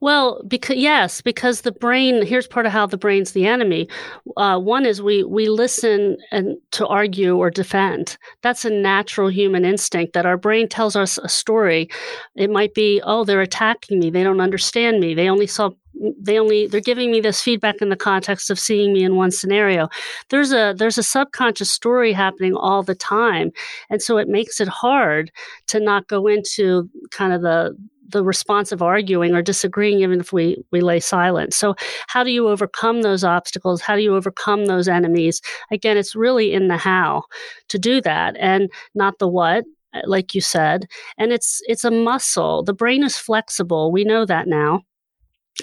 Well, 0.00 0.42
because 0.46 0.76
yes, 0.76 1.20
because 1.20 1.62
the 1.62 1.72
brain. 1.72 2.24
Here's 2.24 2.46
part 2.46 2.64
of 2.64 2.72
how 2.72 2.86
the 2.86 2.96
brain's 2.96 3.32
the 3.32 3.46
enemy. 3.46 3.88
Uh, 4.36 4.58
one 4.58 4.86
is 4.86 5.02
we 5.02 5.24
we 5.24 5.48
listen 5.48 6.16
and 6.30 6.56
to 6.72 6.86
argue 6.86 7.36
or 7.36 7.50
defend. 7.50 8.16
That's 8.42 8.64
a 8.64 8.70
natural 8.70 9.28
human 9.28 9.64
instinct 9.64 10.12
that 10.12 10.26
our 10.26 10.36
brain 10.36 10.68
tells 10.68 10.96
us 10.96 11.18
a 11.18 11.28
story. 11.28 11.90
It 12.36 12.50
might 12.50 12.74
be, 12.74 13.02
oh, 13.04 13.24
they're 13.24 13.40
attacking 13.40 13.98
me. 13.98 14.10
They 14.10 14.22
don't 14.22 14.40
understand 14.40 15.00
me. 15.00 15.12
They 15.12 15.28
only 15.28 15.46
saw 15.46 15.70
they 16.18 16.38
only 16.38 16.66
they're 16.66 16.80
giving 16.80 17.10
me 17.10 17.20
this 17.20 17.42
feedback 17.42 17.80
in 17.80 17.88
the 17.88 17.96
context 17.96 18.50
of 18.50 18.58
seeing 18.58 18.92
me 18.92 19.04
in 19.04 19.16
one 19.16 19.30
scenario. 19.30 19.88
There's 20.30 20.52
a 20.52 20.74
there's 20.76 20.98
a 20.98 21.02
subconscious 21.02 21.70
story 21.70 22.12
happening 22.12 22.54
all 22.54 22.82
the 22.82 22.94
time. 22.94 23.50
And 23.90 24.02
so 24.02 24.18
it 24.18 24.28
makes 24.28 24.60
it 24.60 24.68
hard 24.68 25.30
to 25.68 25.80
not 25.80 26.08
go 26.08 26.26
into 26.26 26.88
kind 27.10 27.32
of 27.32 27.42
the 27.42 27.76
the 28.08 28.24
response 28.24 28.70
of 28.70 28.82
arguing 28.82 29.34
or 29.34 29.42
disagreeing 29.42 30.00
even 30.00 30.20
if 30.20 30.32
we 30.32 30.62
we 30.70 30.80
lay 30.80 31.00
silent. 31.00 31.54
So 31.54 31.74
how 32.06 32.22
do 32.24 32.30
you 32.30 32.48
overcome 32.48 33.02
those 33.02 33.24
obstacles? 33.24 33.80
How 33.80 33.96
do 33.96 34.02
you 34.02 34.14
overcome 34.14 34.66
those 34.66 34.88
enemies? 34.88 35.40
Again 35.70 35.96
it's 35.96 36.14
really 36.14 36.52
in 36.52 36.68
the 36.68 36.76
how 36.76 37.24
to 37.68 37.78
do 37.78 38.00
that 38.02 38.36
and 38.38 38.70
not 38.94 39.18
the 39.18 39.28
what 39.28 39.64
like 40.06 40.34
you 40.34 40.40
said. 40.40 40.86
And 41.18 41.32
it's 41.32 41.60
it's 41.66 41.84
a 41.84 41.90
muscle. 41.90 42.62
The 42.62 42.74
brain 42.74 43.04
is 43.04 43.16
flexible. 43.16 43.92
We 43.92 44.04
know 44.04 44.24
that 44.26 44.48
now 44.48 44.82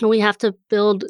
we 0.02 0.20
have 0.20 0.38
to 0.38 0.56
build 0.70 1.04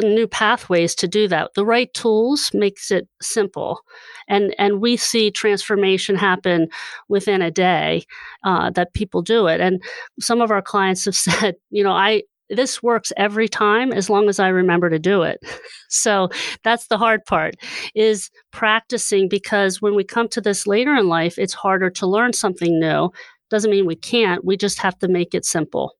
new 0.00 0.26
pathways 0.26 0.94
to 0.96 1.08
do 1.08 1.28
that. 1.28 1.54
The 1.54 1.64
right 1.64 1.92
tools 1.94 2.50
makes 2.52 2.90
it 2.90 3.08
simple. 3.22 3.80
And 4.28 4.54
and 4.58 4.80
we 4.80 4.96
see 4.96 5.30
transformation 5.30 6.16
happen 6.16 6.68
within 7.08 7.42
a 7.42 7.50
day 7.50 8.04
uh, 8.44 8.70
that 8.70 8.94
people 8.94 9.22
do 9.22 9.46
it. 9.46 9.60
And 9.60 9.82
some 10.20 10.40
of 10.40 10.50
our 10.50 10.62
clients 10.62 11.04
have 11.04 11.16
said 11.26 11.56
you 11.70 11.82
know 11.84 11.92
i 11.92 12.22
this 12.50 12.82
works 12.82 13.10
every 13.16 13.48
time 13.48 13.90
as 13.90 14.10
long 14.10 14.28
as 14.28 14.38
i 14.38 14.48
remember 14.48 14.90
to 14.90 14.98
do 14.98 15.22
it. 15.22 15.38
So 15.96 16.28
that's 16.64 16.88
the 16.88 16.98
hard 16.98 17.24
part 17.24 17.54
is 17.94 18.28
practicing 18.50 19.28
because 19.28 19.80
when 19.80 19.94
we 19.94 20.02
come 20.02 20.26
to 20.30 20.40
this 20.40 20.66
later 20.66 20.92
in 20.96 21.06
life 21.08 21.38
it's 21.38 21.54
harder 21.54 21.88
to 21.90 22.06
learn 22.06 22.32
something 22.32 22.80
new. 22.80 23.10
Doesn't 23.48 23.70
mean 23.70 23.86
we 23.86 23.94
can't. 23.94 24.44
We 24.44 24.56
just 24.56 24.78
have 24.80 24.98
to 24.98 25.08
make 25.08 25.34
it 25.34 25.44
simple 25.44 25.94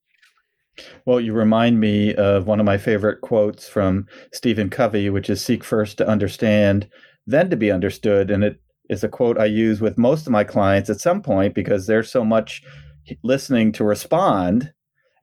well, 1.05 1.19
you 1.19 1.33
remind 1.33 1.79
me 1.79 2.13
of 2.15 2.47
one 2.47 2.59
of 2.59 2.65
my 2.65 2.77
favorite 2.77 3.21
quotes 3.21 3.67
from 3.67 4.07
Stephen 4.33 4.69
Covey, 4.69 5.09
which 5.09 5.29
is 5.29 5.43
seek 5.43 5.63
first 5.63 5.97
to 5.97 6.07
understand, 6.07 6.87
then 7.25 7.49
to 7.49 7.55
be 7.55 7.71
understood. 7.71 8.31
And 8.31 8.43
it 8.43 8.59
is 8.89 9.03
a 9.03 9.09
quote 9.09 9.39
I 9.39 9.45
use 9.45 9.81
with 9.81 9.97
most 9.97 10.25
of 10.27 10.31
my 10.31 10.43
clients 10.43 10.89
at 10.89 10.99
some 10.99 11.21
point 11.21 11.55
because 11.55 11.87
there's 11.87 12.11
so 12.11 12.23
much 12.23 12.61
listening 13.23 13.71
to 13.73 13.83
respond 13.83 14.71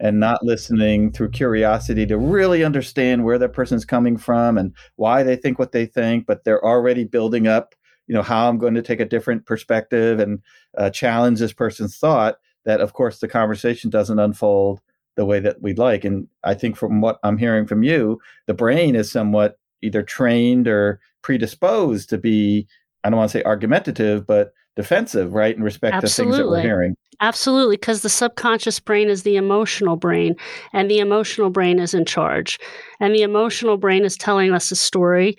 and 0.00 0.18
not 0.18 0.44
listening 0.44 1.12
through 1.12 1.30
curiosity 1.30 2.04
to 2.06 2.18
really 2.18 2.64
understand 2.64 3.24
where 3.24 3.38
that 3.38 3.52
person's 3.52 3.84
coming 3.84 4.16
from 4.16 4.58
and 4.58 4.74
why 4.96 5.22
they 5.22 5.36
think 5.36 5.58
what 5.58 5.72
they 5.72 5.86
think, 5.86 6.26
but 6.26 6.42
they're 6.44 6.64
already 6.64 7.04
building 7.04 7.46
up, 7.46 7.74
you 8.08 8.14
know, 8.14 8.22
how 8.22 8.48
I'm 8.48 8.58
going 8.58 8.74
to 8.74 8.82
take 8.82 8.98
a 8.98 9.04
different 9.04 9.46
perspective 9.46 10.18
and 10.18 10.40
uh, 10.76 10.90
challenge 10.90 11.38
this 11.38 11.52
person's 11.52 11.98
thought. 11.98 12.36
That, 12.64 12.80
of 12.80 12.92
course, 12.92 13.18
the 13.18 13.28
conversation 13.28 13.90
doesn't 13.90 14.18
unfold 14.20 14.80
the 15.16 15.24
way 15.24 15.40
that 15.40 15.60
we'd 15.62 15.78
like. 15.78 16.04
And 16.04 16.26
I 16.44 16.54
think 16.54 16.76
from 16.76 17.00
what 17.00 17.18
I'm 17.22 17.38
hearing 17.38 17.66
from 17.66 17.82
you, 17.82 18.20
the 18.46 18.54
brain 18.54 18.94
is 18.94 19.10
somewhat 19.10 19.58
either 19.82 20.02
trained 20.02 20.68
or 20.68 21.00
predisposed 21.22 22.08
to 22.10 22.18
be, 22.18 22.66
I 23.04 23.10
don't 23.10 23.18
want 23.18 23.30
to 23.30 23.38
say 23.38 23.44
argumentative, 23.44 24.26
but 24.26 24.52
defensive, 24.76 25.34
right, 25.34 25.56
in 25.56 25.62
respect 25.62 25.94
Absolutely. 25.94 26.32
to 26.32 26.36
things 26.38 26.44
that 26.44 26.50
we're 26.50 26.62
hearing. 26.62 26.96
Absolutely, 27.20 27.76
because 27.76 28.02
the 28.02 28.08
subconscious 28.08 28.80
brain 28.80 29.08
is 29.08 29.22
the 29.22 29.36
emotional 29.36 29.96
brain, 29.96 30.34
and 30.72 30.90
the 30.90 30.98
emotional 30.98 31.50
brain 31.50 31.78
is 31.78 31.94
in 31.94 32.04
charge. 32.04 32.58
And 32.98 33.14
the 33.14 33.22
emotional 33.22 33.76
brain 33.76 34.04
is 34.04 34.16
telling 34.16 34.52
us 34.52 34.70
a 34.72 34.76
story 34.76 35.36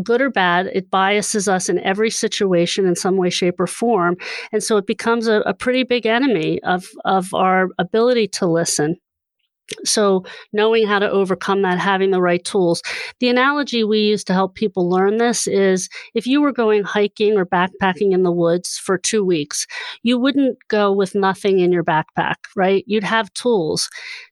good 0.00 0.20
or 0.20 0.30
bad, 0.30 0.66
it 0.66 0.90
biases 0.90 1.48
us 1.48 1.68
in 1.68 1.78
every 1.80 2.10
situation 2.10 2.86
in 2.86 2.94
some 2.96 3.16
way, 3.16 3.30
shape, 3.30 3.60
or 3.60 3.66
form. 3.66 4.16
And 4.52 4.62
so 4.62 4.76
it 4.76 4.86
becomes 4.86 5.26
a, 5.26 5.40
a 5.40 5.54
pretty 5.54 5.82
big 5.82 6.06
enemy 6.06 6.62
of, 6.62 6.86
of 7.04 7.32
our 7.34 7.68
ability 7.78 8.28
to 8.28 8.46
listen. 8.46 8.96
So, 9.84 10.24
knowing 10.52 10.86
how 10.86 10.98
to 10.98 11.10
overcome 11.10 11.62
that, 11.62 11.78
having 11.78 12.10
the 12.10 12.22
right 12.22 12.44
tools. 12.44 12.82
The 13.20 13.28
analogy 13.28 13.84
we 13.84 14.00
use 14.00 14.24
to 14.24 14.32
help 14.32 14.54
people 14.54 14.88
learn 14.88 15.18
this 15.18 15.46
is 15.46 15.88
if 16.14 16.26
you 16.26 16.40
were 16.40 16.52
going 16.52 16.84
hiking 16.84 17.36
or 17.36 17.44
backpacking 17.44 18.12
in 18.12 18.22
the 18.22 18.32
woods 18.32 18.78
for 18.78 18.98
two 18.98 19.24
weeks, 19.24 19.66
you 20.02 20.18
wouldn't 20.18 20.58
go 20.68 20.92
with 20.92 21.14
nothing 21.14 21.60
in 21.60 21.72
your 21.72 21.84
backpack, 21.84 22.36
right? 22.56 22.84
You'd 22.86 23.04
have 23.04 23.32
tools 23.34 23.88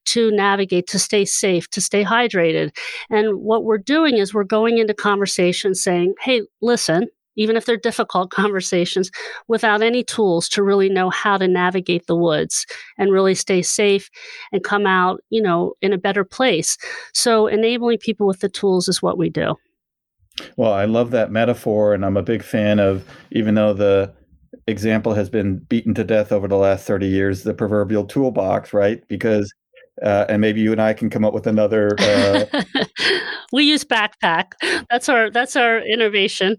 to 0.06 0.30
navigate, 0.30 0.86
to 0.88 0.98
stay 0.98 1.24
safe, 1.24 1.68
to 1.70 1.80
stay 1.80 2.04
hydrated. 2.04 2.70
And 3.10 3.40
what 3.40 3.64
we're 3.64 3.78
doing 3.78 4.18
is 4.18 4.32
we're 4.32 4.44
going 4.44 4.78
into 4.78 4.94
conversation 4.94 5.74
saying, 5.74 6.14
hey, 6.20 6.42
listen, 6.62 7.08
even 7.36 7.56
if 7.56 7.64
they're 7.64 7.76
difficult 7.76 8.30
conversations, 8.30 9.10
without 9.48 9.82
any 9.82 10.02
tools 10.02 10.48
to 10.50 10.62
really 10.62 10.88
know 10.88 11.10
how 11.10 11.36
to 11.36 11.48
navigate 11.48 12.06
the 12.06 12.16
woods 12.16 12.66
and 12.98 13.12
really 13.12 13.34
stay 13.34 13.62
safe 13.62 14.10
and 14.52 14.64
come 14.64 14.86
out, 14.86 15.20
you 15.30 15.40
know, 15.40 15.74
in 15.82 15.92
a 15.92 15.98
better 15.98 16.24
place. 16.24 16.76
So 17.12 17.46
enabling 17.46 17.98
people 17.98 18.26
with 18.26 18.40
the 18.40 18.48
tools 18.48 18.88
is 18.88 19.02
what 19.02 19.18
we 19.18 19.30
do. 19.30 19.54
Well, 20.56 20.72
I 20.72 20.84
love 20.84 21.12
that 21.12 21.30
metaphor, 21.30 21.94
and 21.94 22.04
I'm 22.04 22.16
a 22.16 22.22
big 22.22 22.42
fan 22.42 22.78
of, 22.78 23.04
even 23.30 23.54
though 23.54 23.72
the 23.72 24.12
example 24.66 25.14
has 25.14 25.30
been 25.30 25.58
beaten 25.58 25.94
to 25.94 26.04
death 26.04 26.30
over 26.30 26.46
the 26.46 26.56
last 26.56 26.86
30 26.86 27.06
years, 27.06 27.42
the 27.42 27.54
proverbial 27.54 28.04
toolbox, 28.04 28.74
right? 28.74 29.02
Because 29.08 29.52
uh, 30.02 30.26
and 30.28 30.40
maybe 30.40 30.60
you 30.60 30.72
and 30.72 30.80
I 30.80 30.92
can 30.92 31.10
come 31.10 31.24
up 31.24 31.32
with 31.32 31.46
another. 31.46 31.96
Uh, 31.98 32.44
we 33.52 33.64
use 33.64 33.84
backpack. 33.84 34.52
That's 34.90 35.08
our 35.08 35.30
that's 35.30 35.56
our 35.56 35.78
innovation. 35.80 36.56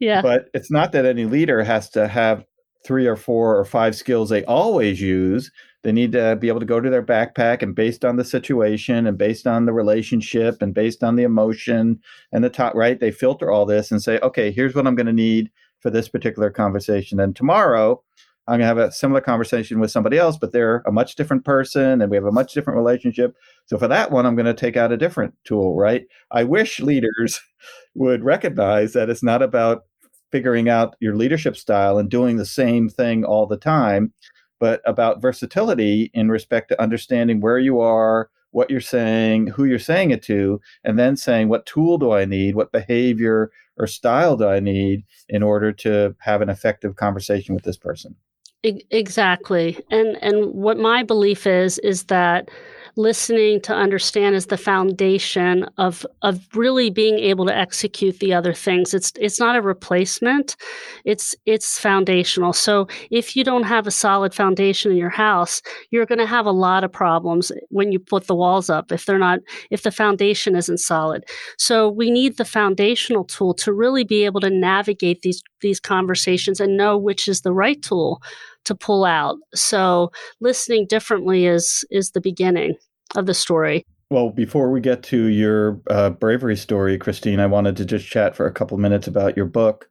Yeah. 0.00 0.22
But 0.22 0.46
it's 0.54 0.70
not 0.70 0.92
that 0.92 1.06
any 1.06 1.24
leader 1.24 1.62
has 1.62 1.88
to 1.90 2.08
have 2.08 2.44
three 2.86 3.06
or 3.06 3.16
four 3.16 3.58
or 3.58 3.64
five 3.64 3.94
skills 3.94 4.28
they 4.28 4.44
always 4.44 5.00
use. 5.00 5.50
They 5.82 5.92
need 5.92 6.12
to 6.12 6.36
be 6.36 6.48
able 6.48 6.60
to 6.60 6.66
go 6.66 6.80
to 6.80 6.90
their 6.90 7.02
backpack 7.02 7.62
and 7.62 7.74
based 7.74 8.04
on 8.04 8.16
the 8.16 8.24
situation 8.24 9.06
and 9.06 9.16
based 9.16 9.46
on 9.46 9.64
the 9.64 9.72
relationship 9.72 10.60
and 10.60 10.74
based 10.74 11.04
on 11.04 11.16
the 11.16 11.22
emotion 11.22 12.00
and 12.32 12.42
the 12.42 12.50
top 12.50 12.74
right, 12.74 12.98
they 12.98 13.12
filter 13.12 13.50
all 13.50 13.64
this 13.64 13.90
and 13.90 14.02
say, 14.02 14.18
okay, 14.20 14.50
here's 14.50 14.74
what 14.74 14.86
I'm 14.86 14.96
going 14.96 15.06
to 15.06 15.12
need 15.12 15.50
for 15.80 15.90
this 15.90 16.08
particular 16.08 16.50
conversation. 16.50 17.20
And 17.20 17.36
tomorrow 17.36 18.02
I'm 18.48 18.60
going 18.60 18.60
to 18.60 18.66
have 18.66 18.78
a 18.78 18.90
similar 18.90 19.20
conversation 19.20 19.78
with 19.78 19.90
somebody 19.90 20.16
else, 20.16 20.38
but 20.38 20.52
they're 20.52 20.82
a 20.86 20.90
much 20.90 21.16
different 21.16 21.44
person 21.44 22.00
and 22.00 22.10
we 22.10 22.16
have 22.16 22.24
a 22.24 22.32
much 22.32 22.54
different 22.54 22.78
relationship. 22.78 23.36
So 23.66 23.76
for 23.76 23.86
that 23.88 24.10
one, 24.10 24.24
I'm 24.24 24.36
going 24.36 24.46
to 24.46 24.54
take 24.54 24.74
out 24.74 24.90
a 24.90 24.96
different 24.96 25.34
tool, 25.44 25.76
right? 25.76 26.06
I 26.30 26.44
wish 26.44 26.80
leaders 26.80 27.42
would 27.94 28.24
recognize 28.24 28.94
that 28.94 29.10
it's 29.10 29.22
not 29.22 29.42
about 29.42 29.84
figuring 30.32 30.66
out 30.66 30.96
your 30.98 31.14
leadership 31.14 31.58
style 31.58 31.98
and 31.98 32.10
doing 32.10 32.36
the 32.38 32.46
same 32.46 32.88
thing 32.88 33.22
all 33.22 33.46
the 33.46 33.58
time, 33.58 34.14
but 34.58 34.80
about 34.86 35.20
versatility 35.20 36.10
in 36.14 36.30
respect 36.30 36.70
to 36.70 36.80
understanding 36.80 37.42
where 37.42 37.58
you 37.58 37.80
are, 37.80 38.30
what 38.52 38.70
you're 38.70 38.80
saying, 38.80 39.48
who 39.48 39.64
you're 39.64 39.78
saying 39.78 40.10
it 40.10 40.22
to, 40.22 40.58
and 40.84 40.98
then 40.98 41.16
saying, 41.16 41.50
what 41.50 41.66
tool 41.66 41.98
do 41.98 42.12
I 42.12 42.24
need? 42.24 42.54
What 42.54 42.72
behavior 42.72 43.50
or 43.76 43.86
style 43.86 44.38
do 44.38 44.48
I 44.48 44.58
need 44.58 45.04
in 45.28 45.42
order 45.42 45.70
to 45.72 46.16
have 46.20 46.40
an 46.40 46.48
effective 46.48 46.96
conversation 46.96 47.54
with 47.54 47.64
this 47.64 47.76
person? 47.76 48.16
Exactly. 48.64 49.78
And 49.90 50.16
and 50.20 50.52
what 50.52 50.78
my 50.78 51.04
belief 51.04 51.46
is 51.46 51.78
is 51.78 52.04
that 52.04 52.48
listening 52.96 53.60
to 53.60 53.72
understand 53.72 54.34
is 54.34 54.46
the 54.46 54.56
foundation 54.56 55.64
of 55.76 56.04
of 56.22 56.40
really 56.56 56.90
being 56.90 57.20
able 57.20 57.46
to 57.46 57.56
execute 57.56 58.18
the 58.18 58.34
other 58.34 58.52
things. 58.52 58.92
It's 58.94 59.12
it's 59.20 59.38
not 59.38 59.54
a 59.54 59.62
replacement. 59.62 60.56
It's 61.04 61.36
it's 61.46 61.78
foundational. 61.78 62.52
So 62.52 62.88
if 63.12 63.36
you 63.36 63.44
don't 63.44 63.62
have 63.62 63.86
a 63.86 63.92
solid 63.92 64.34
foundation 64.34 64.90
in 64.90 64.96
your 64.96 65.08
house 65.08 65.62
you're 65.92 66.06
going 66.06 66.18
to 66.18 66.26
have 66.26 66.46
a 66.46 66.50
lot 66.50 66.82
of 66.82 66.90
problems 66.92 67.52
when 67.70 67.92
you 67.92 68.00
put 68.00 68.26
the 68.26 68.34
walls 68.34 68.68
up 68.68 68.90
if 68.90 69.06
they're 69.06 69.18
not 69.18 69.38
if 69.70 69.82
the 69.84 69.92
foundation 69.92 70.56
isn't 70.56 70.78
solid. 70.78 71.24
So 71.58 71.88
we 71.88 72.10
need 72.10 72.36
the 72.38 72.44
foundational 72.44 73.22
tool 73.24 73.54
to 73.54 73.72
really 73.72 74.02
be 74.02 74.24
able 74.24 74.40
to 74.40 74.50
navigate 74.50 75.22
these 75.22 75.42
these 75.60 75.80
conversations 75.80 76.60
and 76.60 76.76
know 76.76 76.96
which 76.96 77.28
is 77.28 77.40
the 77.42 77.52
right 77.52 77.80
tool 77.82 78.20
to 78.64 78.74
pull 78.74 79.04
out 79.04 79.36
so 79.54 80.10
listening 80.40 80.86
differently 80.86 81.46
is 81.46 81.84
is 81.90 82.10
the 82.10 82.20
beginning 82.20 82.76
of 83.16 83.26
the 83.26 83.34
story. 83.34 83.84
Well, 84.10 84.30
before 84.30 84.70
we 84.70 84.80
get 84.80 85.02
to 85.04 85.26
your 85.26 85.80
uh, 85.90 86.10
bravery 86.10 86.56
story, 86.56 86.96
Christine, 86.96 87.40
I 87.40 87.46
wanted 87.46 87.76
to 87.76 87.84
just 87.84 88.06
chat 88.06 88.34
for 88.34 88.46
a 88.46 88.52
couple 88.52 88.78
minutes 88.78 89.06
about 89.06 89.36
your 89.36 89.46
book. 89.46 89.86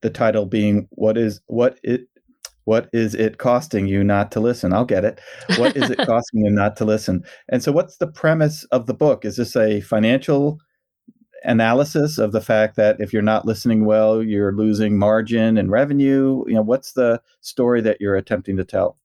The 0.00 0.10
title 0.10 0.46
being 0.46 0.88
"What 0.90 1.16
is 1.16 1.40
what 1.46 1.78
it 1.82 2.02
What 2.64 2.88
is 2.92 3.14
it 3.14 3.38
costing 3.38 3.86
you 3.86 4.02
not 4.02 4.32
to 4.32 4.40
listen? 4.40 4.72
I'll 4.72 4.84
get 4.84 5.04
it. 5.04 5.20
What 5.56 5.76
is 5.76 5.90
it 5.90 5.98
costing 6.06 6.44
you 6.44 6.50
not 6.50 6.76
to 6.76 6.84
listen? 6.84 7.22
And 7.48 7.62
so, 7.62 7.70
what's 7.70 7.98
the 7.98 8.08
premise 8.08 8.64
of 8.72 8.86
the 8.86 8.94
book? 8.94 9.24
Is 9.24 9.36
this 9.36 9.54
a 9.54 9.80
financial 9.80 10.58
analysis 11.44 12.18
of 12.18 12.32
the 12.32 12.40
fact 12.40 12.76
that 12.76 13.00
if 13.00 13.12
you're 13.12 13.22
not 13.22 13.46
listening 13.46 13.84
well, 13.84 14.22
you're 14.22 14.52
losing 14.52 14.98
margin 14.98 15.58
and 15.58 15.70
revenue? 15.70 16.44
You 16.46 16.54
know, 16.54 16.62
what's 16.62 16.92
the 16.92 17.20
story 17.40 17.80
that 17.82 18.00
you're 18.00 18.16
attempting 18.16 18.56
to 18.56 18.64
tell? 18.64 18.96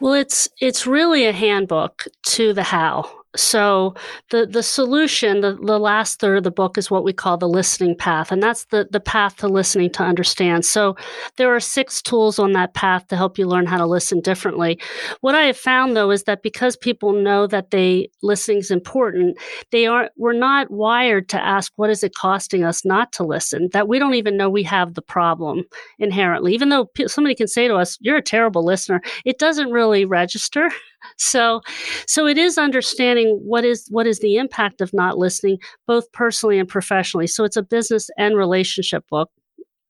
Well, 0.00 0.14
it's 0.14 0.48
it's 0.60 0.86
really 0.86 1.24
a 1.24 1.32
handbook 1.32 2.04
to 2.26 2.52
the 2.52 2.62
how 2.62 3.21
so 3.34 3.94
the 4.30 4.46
the 4.46 4.62
solution 4.62 5.40
the, 5.40 5.54
the 5.54 5.78
last 5.78 6.20
third 6.20 6.38
of 6.38 6.44
the 6.44 6.50
book 6.50 6.76
is 6.76 6.90
what 6.90 7.04
we 7.04 7.12
call 7.12 7.38
the 7.38 7.48
listening 7.48 7.96
path 7.96 8.30
and 8.30 8.42
that's 8.42 8.64
the 8.66 8.86
the 8.90 9.00
path 9.00 9.36
to 9.38 9.48
listening 9.48 9.90
to 9.90 10.02
understand. 10.02 10.64
So 10.64 10.96
there 11.36 11.54
are 11.54 11.60
six 11.60 12.02
tools 12.02 12.38
on 12.38 12.52
that 12.52 12.74
path 12.74 13.08
to 13.08 13.16
help 13.16 13.38
you 13.38 13.46
learn 13.46 13.66
how 13.66 13.78
to 13.78 13.86
listen 13.86 14.20
differently. 14.20 14.78
What 15.20 15.34
i 15.34 15.42
have 15.44 15.56
found 15.56 15.96
though 15.96 16.10
is 16.10 16.24
that 16.24 16.42
because 16.42 16.76
people 16.76 17.12
know 17.12 17.46
that 17.46 17.70
they 17.70 18.10
listening 18.22 18.58
is 18.58 18.70
important 18.70 19.38
they 19.70 19.86
are 19.86 20.10
we're 20.16 20.32
not 20.32 20.70
wired 20.70 21.28
to 21.30 21.42
ask 21.42 21.72
what 21.76 21.90
is 21.90 22.02
it 22.02 22.14
costing 22.14 22.64
us 22.64 22.84
not 22.84 23.12
to 23.12 23.24
listen? 23.24 23.68
That 23.72 23.88
we 23.88 23.98
don't 23.98 24.14
even 24.14 24.36
know 24.36 24.50
we 24.50 24.62
have 24.64 24.94
the 24.94 25.02
problem 25.02 25.64
inherently. 25.98 26.54
Even 26.54 26.68
though 26.68 26.90
somebody 27.06 27.34
can 27.34 27.48
say 27.48 27.68
to 27.68 27.76
us 27.76 27.96
you're 28.00 28.16
a 28.16 28.22
terrible 28.22 28.64
listener 28.64 29.00
it 29.24 29.38
doesn't 29.38 29.70
really 29.70 30.04
register 30.04 30.70
so 31.16 31.60
so 32.06 32.26
it 32.26 32.38
is 32.38 32.58
understanding 32.58 33.38
what 33.42 33.64
is 33.64 33.86
what 33.90 34.06
is 34.06 34.20
the 34.20 34.36
impact 34.36 34.80
of 34.80 34.92
not 34.92 35.18
listening 35.18 35.58
both 35.86 36.10
personally 36.12 36.58
and 36.58 36.68
professionally. 36.68 37.26
So 37.26 37.44
it's 37.44 37.56
a 37.56 37.62
business 37.62 38.10
and 38.18 38.36
relationship 38.36 39.06
book. 39.08 39.30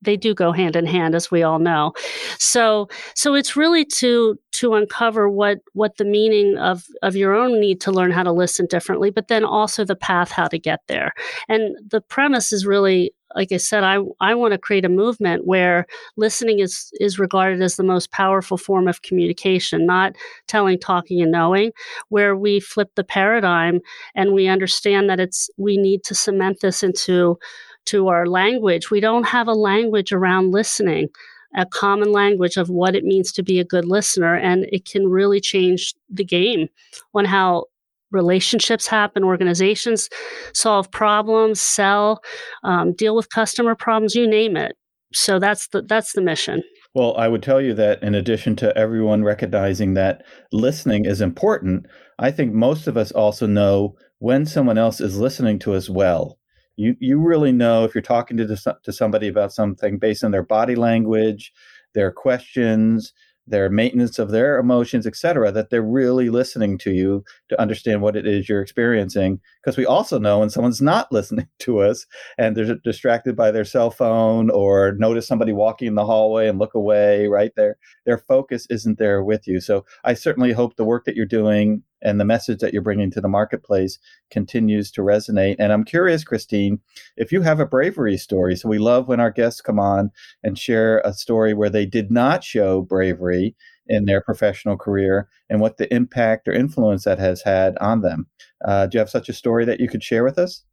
They 0.03 0.17
do 0.17 0.35
go 0.35 0.51
hand 0.51 0.75
in 0.75 0.85
hand 0.85 1.15
as 1.15 1.31
we 1.31 1.45
all 1.45 1.61
know. 1.61 1.93
So 2.39 2.89
so 3.15 3.35
it's 3.35 3.57
really 3.57 3.85
to 3.85 4.39
to 4.53 4.75
uncover 4.75 5.29
what 5.29 5.59
what 5.75 5.97
the 5.97 6.05
meaning 6.05 6.59
of 6.59 6.85
of 7.03 7.15
your 7.15 7.35
own 7.35 7.61
need 7.61 7.81
to 7.83 7.93
learn 7.93 8.11
how 8.11 8.25
to 8.25 8.33
listen 8.33 8.67
differently 8.67 9.11
but 9.11 9.29
then 9.29 9.45
also 9.45 9.85
the 9.85 9.97
path 9.97 10.31
how 10.31 10.49
to 10.49 10.59
get 10.59 10.81
there. 10.89 11.13
And 11.49 11.77
the 11.89 12.01
premise 12.01 12.53
is 12.53 12.67
really 12.67 13.13
like 13.35 13.53
I 13.53 13.57
said, 13.57 13.85
I 13.85 13.99
I 14.21 14.35
want 14.35 14.53
to 14.53 14.59
create 14.59 14.85
a 14.85 14.89
movement 14.89 15.47
where 15.47 15.87
listening 16.17 16.61
is 16.61 16.91
is 17.01 17.19
regarded 17.19 17.63
as 17.63 17.77
the 17.77 17.83
most 17.83 18.11
powerful 18.13 18.57
form 18.57 18.89
of 18.89 19.03
communication, 19.03 19.87
not 19.87 20.17
telling, 20.49 20.79
talking, 20.79 21.21
and 21.23 21.33
knowing. 21.33 21.73
Where 22.09 22.37
we 22.37 22.61
flip 22.61 22.91
the 22.95 23.05
paradigm 23.05 23.81
and 24.15 24.33
we 24.33 24.49
understand 24.49 25.09
that 25.11 25.21
it's 25.21 25.51
we 25.57 25.77
need 25.77 26.05
to 26.05 26.15
cement 26.15 26.59
this 26.61 26.83
into 26.83 27.39
to 27.87 28.09
our 28.09 28.27
language. 28.27 28.91
We 28.91 29.01
don't 29.01 29.25
have 29.27 29.49
a 29.49 29.55
language 29.55 30.13
around 30.13 30.53
listening 30.53 31.09
a 31.55 31.67
common 31.67 32.13
language 32.13 32.57
of 32.57 32.71
what 32.71 32.95
it 32.95 33.05
means 33.05 33.31
to 33.33 33.43
be 33.43 33.61
a 33.61 33.65
good 33.65 33.85
listener 33.85 34.35
and 34.37 34.65
it 34.73 34.87
can 34.87 35.07
really 35.07 35.41
change 35.41 35.95
the 36.09 36.25
game 36.25 36.69
on 37.15 37.25
how 37.25 37.65
relationships 38.13 38.87
happen, 38.87 39.25
organizations 39.25 40.09
solve 40.55 40.91
problems, 40.91 41.61
sell, 41.61 42.21
um, 42.65 42.93
deal 42.93 43.17
with 43.17 43.31
customer 43.31 43.75
problems, 43.75 44.15
you 44.15 44.27
name 44.29 44.57
it. 44.57 44.77
So 45.15 45.39
that's 45.39 45.69
the 45.69 45.83
that's 45.83 46.13
the 46.13 46.23
mission. 46.23 46.63
Well, 46.95 47.17
I 47.17 47.29
would 47.29 47.43
tell 47.43 47.61
you 47.61 47.75
that 47.75 48.03
in 48.03 48.15
addition 48.15 48.55
to 48.57 48.77
everyone 48.77 49.25
recognizing 49.25 49.95
that 49.95 50.25
listening 50.53 51.07
is 51.07 51.21
important, 51.21 51.87
I 52.19 52.31
think 52.31 52.53
most 52.53 52.87
of 52.87 52.97
us 52.97 53.13
also 53.13 53.47
know 53.47 53.97
when 54.19 54.45
someone 54.45 54.79
else 54.79 55.01
is 55.01 55.19
listening 55.19 55.59
to 55.61 55.75
us 55.75 55.89
well. 55.89 56.39
You 56.77 56.97
you 57.01 57.19
really 57.19 57.53
know 57.53 57.85
if 57.85 57.95
you're 57.95 58.03
talking 58.03 58.37
to 58.39 58.77
to 58.85 58.93
somebody 58.93 59.29
about 59.29 59.53
something 59.53 59.99
based 59.99 60.25
on 60.25 60.31
their 60.31 60.43
body 60.43 60.75
language, 60.75 61.53
their 61.95 62.11
questions, 62.11 63.13
their 63.47 63.69
maintenance 63.69 64.19
of 64.19 64.31
their 64.31 64.59
emotions, 64.59 65.07
et 65.07 65.17
cetera, 65.17 65.51
that 65.53 65.71
they're 65.71 65.83
really 65.83 66.31
listening 66.31 66.79
to 66.79 66.93
you 66.93 67.25
to 67.49 67.61
understand 67.61 68.01
what 68.01 68.17
it 68.17 68.27
is 68.27 68.49
you're 68.49 68.63
experiencing. 68.63 69.41
Because 69.63 69.77
we 69.77 69.87
also 69.87 70.19
know 70.19 70.39
when 70.39 70.51
someone's 70.51 70.81
not 70.81 71.09
listening 71.13 71.49
to 71.61 71.81
us 71.81 72.07
and 72.39 72.57
they're 72.57 72.77
distracted 72.77 73.37
by 73.37 73.51
their 73.51 73.65
cell 73.65 73.91
phone 73.91 74.51
or 74.51 74.93
notice 74.93 75.27
somebody 75.27 75.53
walking 75.53 75.89
in 75.89 75.95
the 75.95 76.07
hallway 76.07 76.49
and 76.49 76.59
look 76.59 76.75
away, 76.75 77.27
right 77.27 77.53
there, 77.57 77.77
their 78.07 78.19
focus 78.19 78.67
isn't 78.71 78.99
there 78.99 79.23
with 79.23 79.47
you. 79.47 79.61
So 79.61 79.85
I 80.05 80.15
certainly 80.15 80.53
hope 80.53 80.77
the 80.77 80.85
work 80.85 81.05
that 81.05 81.17
you're 81.17 81.27
doing 81.27 81.83
and 82.03 82.21
the 82.21 82.25
message 82.25 82.61
that 82.61 82.73
you're 82.73 82.83
bringing 82.83 83.11
to 83.13 83.21
the 83.21 83.29
marketplace 83.29 83.99
continues 84.31 84.91
to 84.93 85.03
resonate. 85.03 85.57
And 85.59 85.73
I'm 85.73 85.85
curious, 85.85 86.25
Christine, 86.25 86.81
if 87.17 87.33
you 87.33 87.43
have 87.43 87.61
a 87.61 87.67
bravery 87.67 88.17
story. 88.17 88.57
So 88.57 88.69
we 88.69 88.79
love 88.79 89.09
when 89.09 89.21
our 89.21 89.31
guests 89.31 89.61
come 89.61 89.79
on 89.79 90.11
and 90.43 90.59
share 90.59 91.01
a 91.05 91.13
story 91.13 91.55
where 91.55 91.71
they 91.71 91.87
did 91.87 92.11
not 92.11 92.45
show 92.45 92.83
bravery 92.83 93.55
in 93.87 94.05
their 94.05 94.21
professional 94.21 94.77
career 94.77 95.29
and 95.51 95.61
what 95.61 95.77
the 95.77 95.93
impact 95.93 96.49
or 96.49 96.53
influence 96.53 97.05
that 97.05 97.19
has 97.19 97.43
had 97.43 97.77
on 97.79 98.01
them. 98.01 98.27
Uh, 98.65 98.87
do 98.87 98.97
you 98.97 99.01
have 99.01 99.11
such 99.11 99.29
a 99.29 99.35
story 99.35 99.65
that 99.65 99.81
you 99.81 99.89
could 99.89 100.03
share 100.03 100.25
with 100.25 100.39
us? 100.39 100.65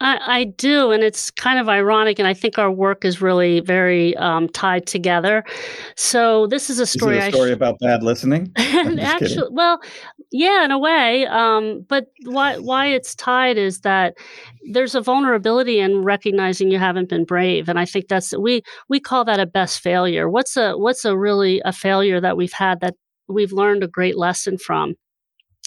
I, 0.00 0.40
I, 0.40 0.44
do, 0.44 0.90
and 0.90 1.02
it's 1.02 1.30
kind 1.30 1.58
of 1.58 1.70
ironic, 1.70 2.18
and 2.18 2.28
I 2.28 2.34
think 2.34 2.58
our 2.58 2.70
work 2.70 3.04
is 3.04 3.22
really 3.22 3.60
very 3.60 4.14
um, 4.16 4.48
tied 4.50 4.86
together. 4.86 5.42
So 5.96 6.46
this 6.48 6.68
is 6.68 6.78
a 6.78 6.86
story. 6.86 7.16
Is 7.16 7.28
a 7.28 7.30
story 7.32 7.50
sh- 7.50 7.54
about 7.54 7.78
bad 7.78 8.02
listening? 8.02 8.52
Actually, 8.56 9.28
kidding. 9.28 9.48
well, 9.52 9.80
yeah, 10.30 10.66
in 10.66 10.70
a 10.70 10.78
way. 10.78 11.26
Um, 11.26 11.86
but 11.88 12.08
why 12.24 12.58
why 12.58 12.88
it's 12.88 13.14
tied 13.14 13.56
is 13.56 13.80
that 13.80 14.18
there's 14.70 14.94
a 14.94 15.00
vulnerability 15.00 15.78
in 15.78 16.02
recognizing 16.02 16.70
you 16.70 16.78
haven't 16.78 17.08
been 17.08 17.24
brave, 17.24 17.66
and 17.66 17.78
I 17.78 17.86
think 17.86 18.08
that's 18.08 18.36
we 18.36 18.62
we 18.90 19.00
call 19.00 19.24
that 19.24 19.40
a 19.40 19.46
best 19.46 19.80
failure. 19.80 20.28
What's 20.28 20.58
a 20.58 20.76
what's 20.76 21.06
a 21.06 21.16
really 21.16 21.62
a 21.64 21.72
failure 21.72 22.20
that 22.20 22.36
we've 22.36 22.52
had 22.52 22.80
that 22.80 22.96
we've 23.28 23.52
learned 23.52 23.82
a 23.82 23.88
great 23.88 24.18
lesson 24.18 24.58
from? 24.58 24.94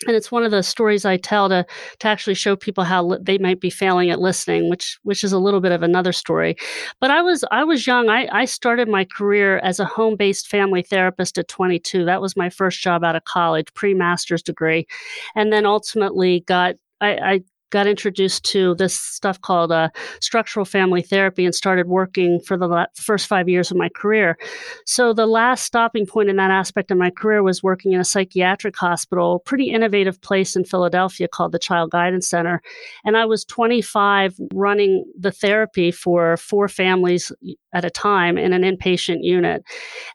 And 0.08 0.16
it's 0.16 0.32
one 0.32 0.44
of 0.44 0.52
the 0.52 0.64
stories 0.64 1.06
I 1.06 1.18
tell 1.18 1.50
to 1.50 1.66
to 2.00 2.08
actually 2.08 2.36
show 2.36 2.56
people 2.56 2.84
how 2.84 3.04
li- 3.04 3.18
they 3.22 3.38
might 3.38 3.60
be 3.60 3.70
failing 3.70 4.10
at 4.10 4.20
listening, 4.20 4.70
which 4.70 4.98
which 5.04 5.24
is 5.24 5.34
a 5.34 5.40
little 5.40 5.60
bit 5.60 5.72
of 5.72 5.84
another 5.84 6.14
story. 6.14 6.56
But 7.02 7.12
I 7.12 7.22
was 7.22 7.44
I 7.52 7.64
was 7.64 7.86
young. 7.86 8.10
I, 8.10 8.28
I 8.32 8.46
started 8.46 8.88
my 8.88 9.06
career 9.06 9.60
as 9.60 9.80
a 9.80 9.86
home 9.86 10.16
based 10.16 10.48
family 10.48 10.82
therapist 10.82 11.38
at 11.38 11.48
22. 11.50 12.06
That 12.06 12.22
was 12.22 12.38
my 12.38 12.50
first 12.50 12.82
job 12.82 13.04
out 13.04 13.16
of 13.16 13.26
college, 13.26 13.68
pre 13.74 13.94
master's 13.94 14.42
degree, 14.44 14.88
and 15.36 15.52
then 15.52 15.66
ultimately 15.66 16.42
got 16.42 16.76
I, 17.02 17.10
I 17.10 17.42
got 17.70 17.88
introduced 17.88 18.44
to 18.46 18.76
this 18.76 19.00
stuff 19.00 19.42
called 19.42 19.72
uh, 19.72 19.90
structural 20.22 20.66
family 20.66 21.02
therapy 21.02 21.46
and 21.46 21.54
started 21.54 21.88
working 21.88 22.40
for 22.40 22.58
the 22.58 22.88
first 22.96 23.28
five 23.28 23.48
years 23.48 23.72
of 23.72 23.78
my 23.78 23.90
career. 23.90 24.38
So 24.86 25.14
the 25.14 25.28
last 25.28 25.64
stopping 25.64 26.06
point 26.06 26.30
in 26.30 26.36
that 26.38 26.52
aspect 26.52 26.92
of 26.92 26.98
my 26.98 27.10
career 27.10 27.44
was 27.44 27.64
working 27.64 27.94
in 27.94 28.00
a 28.00 28.06
psychiatric 28.06 28.76
hospital, 28.76 29.40
pretty 29.46 29.70
innovative 29.70 30.22
place 30.22 30.56
in 30.56 30.64
Philadelphia 30.64 31.28
called 31.28 31.52
the 31.52 31.60
Child 31.60 31.92
Guidance 31.92 32.28
Center. 32.28 32.62
And 33.06 33.18
I 33.18 33.26
was 33.26 33.46
25 33.46 34.36
running 34.54 35.06
the 35.18 35.32
therapy 35.32 35.92
for 35.92 36.38
four 36.38 36.68
families 36.68 37.32
at 37.74 37.86
a 37.86 37.90
time 37.90 38.38
in 38.38 38.54
an 38.54 38.64
inpatient 38.64 39.20
unit. 39.22 39.64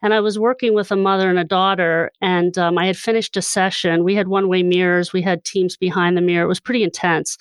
And 0.01 0.13
I 0.13 0.19
was 0.19 0.37
working 0.37 0.73
with 0.73 0.91
a 0.91 0.95
mother 0.95 1.29
and 1.29 1.39
a 1.39 1.43
daughter, 1.43 2.11
and 2.21 2.57
um, 2.57 2.77
I 2.77 2.85
had 2.85 2.97
finished 2.97 3.37
a 3.37 3.41
session. 3.41 4.03
We 4.03 4.15
had 4.15 4.27
one 4.27 4.47
way 4.47 4.63
mirrors, 4.63 5.13
we 5.13 5.21
had 5.21 5.45
teams 5.45 5.77
behind 5.77 6.17
the 6.17 6.21
mirror. 6.21 6.45
It 6.45 6.49
was 6.49 6.59
pretty 6.59 6.83
intense 6.83 7.37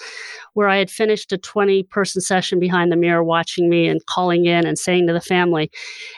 where 0.55 0.69
I 0.69 0.77
had 0.77 0.91
finished 0.91 1.33
a 1.33 1.39
20 1.39 1.83
person 1.85 2.21
session 2.21 2.59
behind 2.59 2.93
the 2.93 2.97
mirror 2.97 3.25
watching 3.25 3.69
me 3.69 3.89
and 3.89 4.05
calling 4.07 4.47
in 4.47 4.67
and 4.67 4.79
saying 4.79 5.07
to 5.07 5.13
the 5.13 5.21
family. 5.21 5.71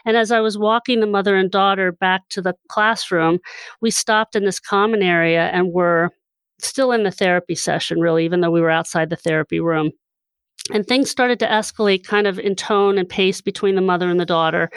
And 0.05 0.17
as 0.17 0.31
I 0.31 0.41
was 0.41 0.59
walking 0.59 1.01
the 1.01 1.07
mother 1.07 1.37
and 1.37 1.51
daughter 1.51 1.93
back 1.93 2.29
to 2.31 2.43
the 2.43 2.55
classroom, 2.69 3.39
we 3.81 3.91
stopped 3.91 4.37
in 4.37 4.45
this 4.45 4.61
common 4.61 5.03
area 5.03 5.49
and 5.53 5.73
were 5.73 6.11
still 6.59 6.93
in 6.93 7.03
the 7.03 7.11
therapy 7.11 7.55
session, 7.55 8.01
really, 8.01 8.25
even 8.25 8.41
though 8.41 8.51
we 8.51 8.61
were 8.61 8.71
outside 8.71 9.11
the 9.11 9.17
therapy 9.17 9.61
room. 9.61 9.91
And 10.73 10.87
things 10.87 11.11
started 11.11 11.39
to 11.41 11.47
escalate 11.47 12.05
kind 12.05 12.27
of 12.27 12.39
in 12.39 12.57
tone 12.57 12.99
and 12.99 13.09
pace 13.09 13.41
between 13.41 13.77
the 13.77 13.81
mother 13.81 14.09
and 14.09 14.19
the 14.19 14.27
daughter. 14.27 14.69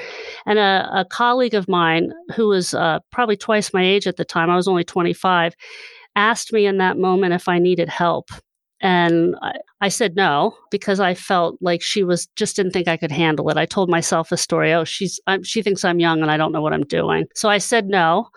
And 0.46 0.60
a, 0.60 0.88
a 0.94 1.06
colleague 1.06 1.56
of 1.56 1.68
mine, 1.68 2.14
who 2.36 2.48
was 2.50 2.74
uh, 2.74 3.00
probably 3.12 3.38
twice 3.38 3.74
my 3.74 3.84
age 3.84 4.06
at 4.06 4.18
the 4.18 4.26
time, 4.26 4.50
I 4.50 4.56
was 4.56 4.68
only 4.68 4.84
25, 4.84 5.56
asked 6.16 6.54
me 6.54 6.66
in 6.66 6.78
that 6.78 6.98
moment 6.98 7.34
if 7.34 7.48
I 7.48 7.58
needed 7.58 7.90
help. 7.90 8.30
And 8.82 9.36
I, 9.42 9.54
I, 9.82 9.90
said 9.90 10.16
no 10.16 10.56
because 10.72 11.02
I 11.02 11.14
felt 11.14 11.58
like 11.60 11.82
she 11.82 12.02
was 12.02 12.28
just 12.38 12.56
didn't 12.56 12.72
think 12.72 12.88
I 12.88 12.96
could 12.96 13.12
handle 13.12 13.50
it. 13.50 13.58
I 13.58 13.66
told 13.66 13.90
myself 13.90 14.32
a 14.32 14.38
story. 14.38 14.72
Oh, 14.72 14.86
she's 14.86 15.20
I'm, 15.28 15.44
she 15.44 15.62
thinks 15.62 15.84
I'm 15.84 16.00
young 16.00 16.22
and 16.22 16.32
I 16.32 16.38
don't 16.38 16.54
know 16.54 16.62
what 16.62 16.72
I'm 16.72 16.86
doing. 16.86 17.26
So 17.36 17.50
I 17.50 17.58
said 17.58 17.88
no. 17.88 18.30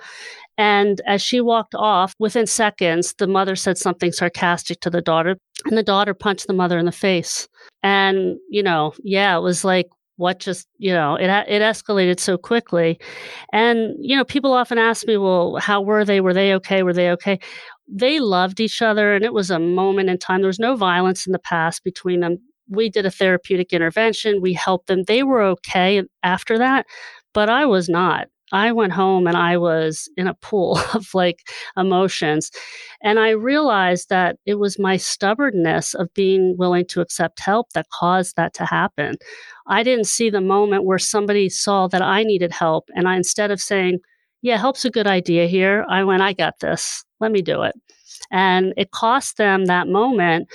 And 0.59 1.01
as 1.07 1.23
she 1.23 1.41
walked 1.41 1.75
off, 1.75 2.15
within 2.19 2.47
seconds, 2.47 3.15
the 3.19 3.27
mother 3.27 3.57
said 3.57 3.79
something 3.79 4.13
sarcastic 4.13 4.81
to 4.81 4.91
the 4.91 5.01
daughter, 5.01 5.37
and 5.67 5.79
the 5.79 5.83
daughter 5.83 6.15
punched 6.15 6.47
the 6.47 6.53
mother 6.53 6.79
in 6.79 6.87
the 6.87 6.93
face. 6.93 7.49
And 7.83 8.37
you 8.51 8.63
know, 8.63 8.93
yeah, 9.03 9.37
it 9.37 9.41
was 9.41 9.65
like 9.65 9.89
what 10.17 10.39
just 10.39 10.69
you 10.79 10.93
know 10.93 11.17
it 11.17 11.31
it 11.49 11.63
escalated 11.63 12.21
so 12.21 12.37
quickly 12.37 13.01
and 13.55 13.95
you 13.99 14.15
know 14.15 14.25
people 14.25 14.53
often 14.53 14.77
ask 14.77 15.07
me 15.07 15.17
well 15.17 15.57
how 15.57 15.81
were 15.81 16.05
they 16.05 16.21
were 16.21 16.35
they 16.35 16.53
okay 16.53 16.83
were 16.83 16.93
they 16.93 17.11
okay 17.11 17.41
they 17.93 18.21
loved 18.21 18.59
each 18.59 18.81
other 18.81 19.15
and 19.15 19.25
it 19.25 19.35
was 19.35 19.51
a 19.51 19.59
moment 19.59 20.09
in 20.09 20.19
time. 20.19 20.41
There 20.41 20.47
was 20.47 20.59
no 20.59 20.77
violence 20.77 21.27
in 21.27 21.33
the 21.33 21.39
past 21.39 21.85
between 21.85 22.21
them. 22.21 22.39
We 22.69 22.89
did 22.89 23.05
a 23.05 23.11
therapeutic 23.11 23.73
intervention. 23.73 24.41
We 24.41 24.55
helped 24.55 24.87
them. 24.87 25.05
They 25.05 25.23
were 25.23 25.43
okay 25.43 26.03
after 26.23 26.59
that, 26.59 26.87
but 27.35 27.51
I 27.51 27.67
was 27.67 27.89
not. 27.89 28.29
I 28.53 28.71
went 28.71 28.93
home 28.93 29.27
and 29.27 29.37
I 29.37 29.57
was 29.57 30.09
in 30.17 30.29
a 30.29 30.35
pool 30.35 30.79
of 30.95 31.09
like 31.15 31.41
emotions. 31.77 32.51
And 33.03 33.19
I 33.19 33.31
realized 33.31 34.09
that 34.11 34.37
it 34.47 34.57
was 34.57 34.79
my 34.79 34.97
stubbornness 34.97 35.95
of 35.95 36.13
being 36.15 36.57
willing 36.57 36.87
to 36.89 37.01
accept 37.01 37.41
help 37.41 37.71
that 37.73 37.89
caused 37.91 38.37
that 38.37 38.55
to 38.55 38.65
happen. 38.65 39.17
I 39.67 39.83
didn't 39.83 40.07
see 40.07 40.31
the 40.31 40.41
moment 40.41 40.85
where 40.85 40.99
somebody 40.99 41.49
saw 41.49 41.89
that 41.89 42.03
I 42.03 42.23
needed 42.23 42.53
help. 42.53 42.89
And 42.95 43.09
I, 43.09 43.17
instead 43.17 43.51
of 43.51 43.61
saying, 43.61 44.01
yeah, 44.43 44.59
help's 44.59 44.85
a 44.85 44.91
good 44.91 45.07
idea 45.07 45.47
here, 45.47 45.85
I 45.89 46.05
went, 46.05 46.23
I 46.23 46.33
got 46.33 46.61
this. 46.61 47.05
Let 47.21 47.33
me 47.33 47.43
do 47.43 47.63
it. 47.63 47.75
And 48.31 48.75
it 48.77 48.91
cost 48.91 49.37
them 49.37 49.67
that 49.67 49.89
moment 49.89 50.49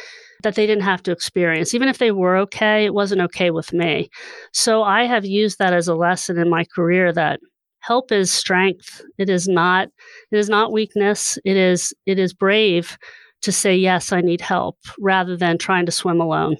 that 0.43 0.55
they 0.55 0.67
didn't 0.67 0.83
have 0.83 1.01
to 1.03 1.11
experience. 1.11 1.73
Even 1.73 1.87
if 1.87 1.97
they 1.97 2.11
were 2.11 2.37
okay, 2.37 2.85
it 2.85 2.93
wasn't 2.93 3.21
okay 3.21 3.49
with 3.49 3.73
me. 3.73 4.09
So 4.53 4.83
I 4.83 5.05
have 5.05 5.25
used 5.25 5.57
that 5.59 5.73
as 5.73 5.87
a 5.87 5.95
lesson 5.95 6.37
in 6.37 6.49
my 6.49 6.65
career 6.75 7.11
that 7.13 7.39
help 7.87 8.11
is 8.11 8.31
strength. 8.31 9.01
It 9.17 9.29
is 9.29 9.47
not 9.47 9.87
it 10.31 10.37
is 10.37 10.49
not 10.49 10.73
weakness. 10.73 11.39
It 11.45 11.57
is 11.57 11.93
it 12.05 12.19
is 12.19 12.33
brave 12.33 12.97
to 13.43 13.51
say 13.51 13.75
yes, 13.75 14.11
I 14.11 14.21
need 14.21 14.41
help 14.41 14.77
rather 14.99 15.37
than 15.37 15.57
trying 15.57 15.85
to 15.85 15.91
swim 15.91 16.19
alone. 16.19 16.57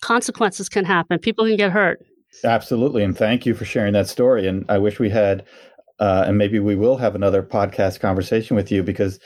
Consequences 0.00 0.68
can 0.68 0.84
happen. 0.84 1.18
People 1.18 1.46
can 1.46 1.56
get 1.56 1.72
hurt. 1.72 2.04
Absolutely. 2.44 3.02
And 3.02 3.16
thank 3.16 3.46
you 3.46 3.54
for 3.54 3.64
sharing 3.64 3.94
that 3.94 4.08
story. 4.08 4.46
And 4.46 4.64
I 4.68 4.78
wish 4.78 5.00
we 5.00 5.10
had 5.10 5.44
uh, 6.00 6.24
and 6.28 6.38
maybe 6.38 6.60
we 6.60 6.76
will 6.76 6.96
have 6.96 7.16
another 7.16 7.42
podcast 7.42 7.98
conversation 7.98 8.54
with 8.54 8.70
you 8.70 8.84
because 8.84 9.18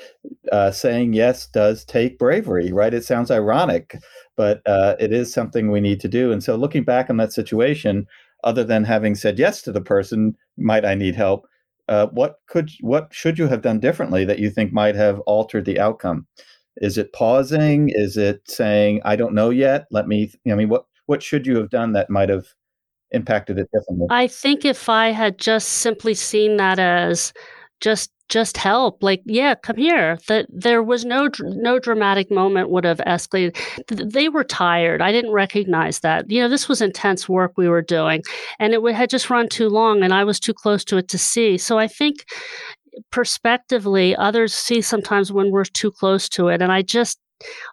uh, 0.53 0.71
saying 0.71 1.13
yes 1.13 1.47
does 1.49 1.85
take 1.85 2.19
bravery, 2.19 2.73
right? 2.73 2.95
It 2.95 3.05
sounds 3.05 3.31
ironic, 3.31 3.99
but 4.37 4.63
uh, 4.65 4.97
it 4.99 5.13
is 5.13 5.33
something 5.33 5.71
we 5.71 5.81
need 5.81 6.01
to 6.01 6.09
do. 6.09 6.33
And 6.33 6.43
so, 6.43 6.57
looking 6.57 6.83
back 6.83 7.11
on 7.11 7.19
that 7.19 7.31
situation, 7.31 8.07
other 8.43 8.65
than 8.65 8.85
having 8.85 9.15
said 9.15 9.39
yes 9.39 9.61
to 9.63 9.73
the 9.73 9.83
person, 9.83 10.35
might 10.57 10.85
I 10.85 10.95
need 10.95 11.15
help? 11.15 11.47
Uh, 11.89 12.07
what 12.09 12.37
could 12.47 12.71
what 12.81 13.09
should 13.13 13.39
you 13.39 13.49
have 13.49 13.63
done 13.63 13.81
differently 13.81 14.25
that 14.25 14.39
you 14.39 14.51
think 14.51 14.73
might 14.73 14.95
have 14.95 15.21
altered 15.21 15.65
the 15.65 15.81
outcome? 15.81 16.27
Is 16.77 16.97
it 16.97 17.13
pausing? 17.13 17.91
Is 17.91 18.17
it 18.17 18.41
saying 18.49 19.01
I 19.05 19.17
don't 19.17 19.35
know 19.35 19.51
yet? 19.51 19.87
Let 19.91 20.09
me. 20.09 20.33
I 20.51 20.55
mean, 20.55 20.69
what 20.69 20.87
what 21.07 21.23
should 21.23 21.47
you 21.47 21.57
have 21.57 21.71
done 21.71 21.93
that 21.93 22.09
might 22.09 22.29
have 22.29 22.47
impacted 23.11 23.59
it 23.59 23.69
differently? 23.73 24.07
I 24.11 24.27
think 24.27 24.65
if 24.65 24.89
I 24.89 25.11
had 25.11 25.39
just 25.39 25.69
simply 25.69 26.15
seen 26.15 26.57
that 26.57 26.79
as 26.79 27.33
just 27.83 28.11
just 28.29 28.57
help. 28.57 29.03
Like 29.03 29.23
yeah 29.27 29.55
come 29.55 29.77
here. 29.77 30.19
That 30.29 30.47
there 30.49 30.83
was 30.83 31.05
no 31.05 31.29
no 31.41 31.79
dramatic 31.79 32.31
moment 32.31 32.71
would 32.71 32.85
have 32.85 32.99
escalated. 32.99 33.57
They 33.89 34.29
were 34.31 34.45
tired. 34.45 35.03
I 35.03 35.13
didn't 35.13 35.33
recognize 35.33 36.01
that. 36.01 36.31
You 36.31 36.41
know 36.41 36.49
this 36.49 36.69
was 36.69 36.81
intense 36.81 37.29
work 37.29 37.53
we 37.57 37.69
were 37.69 37.83
doing 37.83 38.23
and 38.59 38.73
it 38.73 38.95
had 38.95 39.11
just 39.11 39.29
run 39.29 39.49
too 39.49 39.69
long 39.69 40.03
and 40.03 40.15
i 40.15 40.25
was 40.25 40.39
too 40.41 40.55
close 40.55 40.85
to 40.87 40.97
it 40.97 41.09
to 41.09 41.19
see. 41.19 41.59
So 41.59 41.79
i 41.79 41.89
think 41.89 42.25
perspectively 43.11 44.15
others 44.17 44.55
see 44.55 44.81
sometimes 44.83 45.33
when 45.33 45.51
we're 45.51 45.65
too 45.65 45.91
close 45.91 46.29
to 46.29 46.49
it 46.49 46.61
and 46.61 46.71
i 46.71 46.83
just 46.83 47.19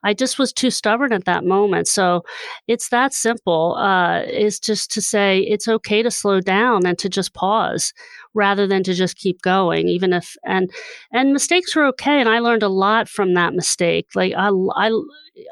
I 0.03 0.13
just 0.13 0.39
was 0.39 0.53
too 0.53 0.71
stubborn 0.71 1.13
at 1.13 1.25
that 1.25 1.45
moment. 1.45 1.87
So 1.87 2.23
it's 2.67 2.89
that 2.89 3.13
simple. 3.13 3.75
Uh, 3.75 4.21
is 4.23 4.59
just 4.59 4.91
to 4.91 5.01
say 5.01 5.39
it's 5.41 5.67
okay 5.67 6.01
to 6.03 6.11
slow 6.11 6.39
down 6.41 6.85
and 6.85 6.97
to 6.99 7.09
just 7.09 7.33
pause 7.33 7.93
rather 8.33 8.67
than 8.67 8.83
to 8.83 8.93
just 8.93 9.17
keep 9.17 9.41
going 9.41 9.87
even 9.87 10.13
if 10.13 10.35
and 10.45 10.71
and 11.11 11.33
mistakes 11.33 11.75
are 11.75 11.85
okay 11.85 12.19
and 12.19 12.29
i 12.29 12.39
learned 12.39 12.63
a 12.63 12.69
lot 12.69 13.09
from 13.09 13.33
that 13.33 13.53
mistake 13.53 14.07
like 14.15 14.33
i 14.37 14.49
i 14.75 14.91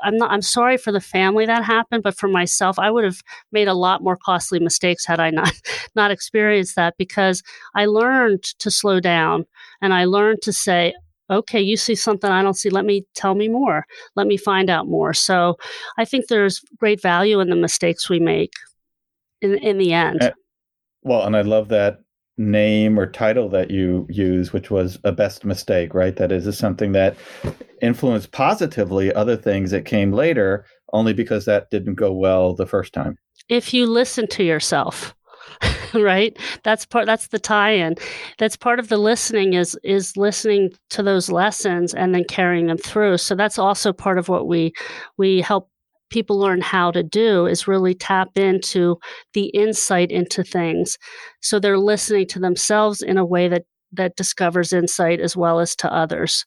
i'm 0.03 0.17
not 0.17 0.31
i'm 0.31 0.41
sorry 0.41 0.77
for 0.77 0.91
the 0.91 1.01
family 1.01 1.45
that 1.45 1.63
happened 1.63 2.03
but 2.03 2.17
for 2.17 2.27
myself 2.27 2.77
i 2.77 2.91
would 2.91 3.03
have 3.03 3.21
made 3.51 3.67
a 3.67 3.73
lot 3.73 4.03
more 4.03 4.17
costly 4.17 4.59
mistakes 4.59 5.05
had 5.05 5.19
i 5.19 5.29
not 5.29 5.51
not 5.95 6.11
experienced 6.11 6.75
that 6.75 6.95
because 6.97 7.41
i 7.75 7.85
learned 7.85 8.43
to 8.43 8.69
slow 8.69 8.99
down 8.99 9.45
and 9.81 9.93
i 9.93 10.05
learned 10.05 10.41
to 10.41 10.53
say 10.53 10.93
okay, 11.29 11.59
you 11.59 11.75
see 11.75 11.93
something 11.93 12.31
I 12.31 12.41
don't 12.41 12.53
see. 12.53 12.69
Let 12.69 12.85
me 12.85 13.05
tell 13.13 13.35
me 13.35 13.49
more. 13.49 13.85
Let 14.15 14.27
me 14.27 14.37
find 14.37 14.69
out 14.69 14.87
more. 14.87 15.13
So 15.13 15.57
I 15.97 16.05
think 16.05 16.27
there's 16.27 16.61
great 16.77 17.01
value 17.01 17.41
in 17.41 17.49
the 17.49 17.55
mistakes 17.57 18.09
we 18.09 18.21
make 18.21 18.53
in, 19.41 19.55
in 19.55 19.77
the 19.77 19.91
end. 19.91 20.23
Uh, 20.23 20.31
well, 21.03 21.25
and 21.25 21.35
I 21.35 21.41
love 21.41 21.67
that 21.67 21.99
name 22.38 23.00
or 23.00 23.10
title 23.10 23.50
that 23.50 23.71
you 23.71 24.06
use, 24.10 24.54
which 24.54 24.69
was 24.69 25.00
a 25.04 25.12
best 25.12 25.43
mistake, 25.43 25.93
right? 25.93 26.15
That 26.15 26.32
is, 26.32 26.45
is 26.47 26.58
something 26.58 26.91
that 26.91 27.15
influenced 27.82 28.32
positively 28.32 29.13
other 29.13 29.36
things 29.36 29.71
that 29.71 29.86
came 29.86 30.12
later 30.12 30.65
only 30.93 31.13
because 31.13 31.45
that 31.45 31.69
didn't 31.71 31.95
go 31.95 32.13
well 32.13 32.54
the 32.54 32.65
first 32.65 32.93
time. 32.93 33.17
If 33.50 33.73
you 33.73 33.86
listen 33.86 34.28
to 34.28 34.43
yourself, 34.43 35.15
right 35.93 36.38
that's 36.63 36.86
part 36.86 37.06
that's 37.06 37.28
the 37.28 37.39
tie-in 37.39 37.95
that's 38.38 38.58
part 38.58 38.80
of 38.80 38.89
the 38.89 38.97
listening 38.97 39.54
is 39.54 39.80
is 39.82 40.17
listening 40.17 40.69
to 40.89 41.02
those 41.02 41.32
lessons 41.32 41.93
and 41.93 42.13
then 42.13 42.23
carrying 42.26 42.67
them 42.67 42.78
through 42.78 43.17
so 43.17 43.34
that's 43.34 43.58
also 43.58 43.93
part 43.93 44.17
of 44.17 44.28
what 44.30 44.45
we 44.45 44.73
we 45.15 45.41
help 45.41 45.69
people 46.09 46.39
learn 46.39 46.61
how 46.61 46.91
to 46.91 47.03
do 47.03 47.45
is 47.45 47.67
really 47.67 47.93
tap 47.93 48.29
into 48.35 48.97
the 49.33 49.47
insight 49.47 50.11
into 50.11 50.43
things 50.43 50.97
so 51.41 51.59
they're 51.59 51.77
listening 51.77 52.25
to 52.27 52.39
themselves 52.39 53.01
in 53.01 53.17
a 53.17 53.25
way 53.25 53.47
that 53.47 53.63
that 53.91 54.15
discovers 54.15 54.73
insight 54.73 55.19
as 55.19 55.35
well 55.35 55.59
as 55.59 55.75
to 55.75 55.91
others 55.91 56.45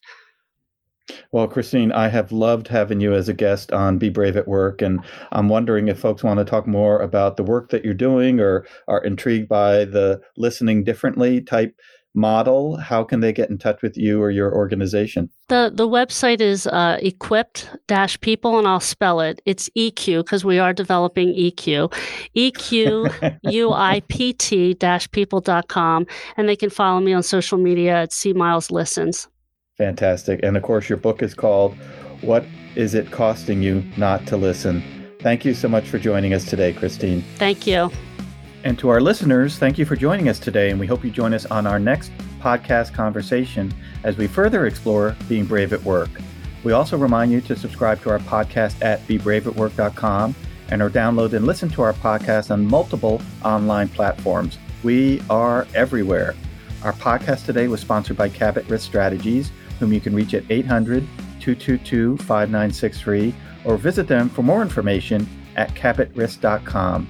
well, 1.31 1.47
Christine, 1.47 1.91
I 1.91 2.07
have 2.07 2.31
loved 2.31 2.67
having 2.67 3.01
you 3.01 3.13
as 3.13 3.27
a 3.27 3.33
guest 3.33 3.71
on 3.71 3.97
Be 3.97 4.09
Brave 4.09 4.37
at 4.37 4.47
Work. 4.47 4.81
And 4.81 5.03
I'm 5.31 5.49
wondering 5.49 5.87
if 5.87 5.99
folks 5.99 6.23
want 6.23 6.37
to 6.39 6.45
talk 6.45 6.67
more 6.67 6.99
about 6.99 7.37
the 7.37 7.43
work 7.43 7.69
that 7.69 7.83
you're 7.83 7.93
doing 7.93 8.39
or 8.39 8.65
are 8.87 9.03
intrigued 9.03 9.49
by 9.49 9.85
the 9.85 10.21
listening 10.37 10.83
differently 10.83 11.41
type 11.41 11.75
model, 12.13 12.77
how 12.77 13.03
can 13.03 13.19
they 13.21 13.31
get 13.33 13.49
in 13.49 13.57
touch 13.57 13.81
with 13.81 13.97
you 13.97 14.21
or 14.21 14.29
your 14.31 14.53
organization? 14.53 15.29
The 15.47 15.71
the 15.73 15.87
website 15.87 16.41
is 16.41 16.67
uh, 16.67 16.97
equipped 17.01 17.69
dash 17.87 18.19
people, 18.21 18.57
and 18.57 18.67
I'll 18.67 18.79
spell 18.79 19.21
it. 19.21 19.41
It's 19.45 19.69
EQ 19.77 20.25
because 20.25 20.43
we 20.43 20.59
are 20.59 20.73
developing 20.73 21.29
EQ. 21.29 21.93
EQUIPT 22.35 23.29
dash 24.79 25.11
people.com. 25.11 26.07
And 26.37 26.49
they 26.49 26.55
can 26.55 26.69
follow 26.69 26.99
me 26.99 27.13
on 27.13 27.23
social 27.23 27.57
media 27.57 28.03
at 28.03 28.13
C 28.13 28.33
Miles 28.33 28.71
Listens. 28.71 29.27
Fantastic. 29.77 30.41
And 30.43 30.57
of 30.57 30.63
course, 30.63 30.89
your 30.89 30.97
book 30.97 31.23
is 31.23 31.33
called 31.33 31.75
What 32.21 32.45
Is 32.75 32.93
It 32.93 33.11
Costing 33.11 33.61
You 33.61 33.83
Not 33.97 34.27
to 34.27 34.37
Listen? 34.37 34.83
Thank 35.21 35.45
you 35.45 35.53
so 35.53 35.67
much 35.67 35.87
for 35.87 35.99
joining 35.99 36.33
us 36.33 36.45
today, 36.45 36.73
Christine. 36.73 37.23
Thank 37.37 37.67
you. 37.67 37.91
And 38.63 38.77
to 38.79 38.89
our 38.89 39.01
listeners, 39.01 39.57
thank 39.57 39.77
you 39.77 39.85
for 39.85 39.95
joining 39.95 40.29
us 40.29 40.39
today. 40.39 40.69
And 40.69 40.79
we 40.79 40.87
hope 40.87 41.03
you 41.03 41.09
join 41.09 41.33
us 41.33 41.45
on 41.47 41.65
our 41.65 41.79
next 41.79 42.11
podcast 42.39 42.93
conversation 42.93 43.73
as 44.03 44.17
we 44.17 44.27
further 44.27 44.67
explore 44.67 45.15
being 45.27 45.45
brave 45.45 45.73
at 45.73 45.83
work. 45.83 46.09
We 46.63 46.73
also 46.73 46.97
remind 46.97 47.31
you 47.31 47.41
to 47.41 47.55
subscribe 47.55 48.01
to 48.03 48.11
our 48.11 48.19
podcast 48.19 48.83
at 48.83 49.05
bebraveatwork.com 49.07 50.35
and 50.69 50.81
or 50.81 50.89
download 50.89 51.33
and 51.33 51.45
listen 51.45 51.69
to 51.69 51.81
our 51.81 51.93
podcast 51.93 52.51
on 52.51 52.65
multiple 52.65 53.21
online 53.43 53.89
platforms. 53.89 54.59
We 54.83 55.21
are 55.29 55.67
everywhere. 55.73 56.35
Our 56.83 56.93
podcast 56.93 57.45
today 57.45 57.67
was 57.67 57.81
sponsored 57.81 58.17
by 58.17 58.29
Cabot 58.29 58.67
Risk 58.67 58.85
Strategies 58.85 59.51
whom 59.81 59.91
you 59.91 59.99
can 59.99 60.15
reach 60.15 60.35
at 60.35 60.43
800 60.49 61.05
222 61.41 62.17
5963 62.17 63.33
or 63.65 63.77
visit 63.77 64.07
them 64.07 64.29
for 64.29 64.43
more 64.43 64.61
information 64.61 65.27
at 65.55 65.73
cabotrisk.com. 65.73 67.09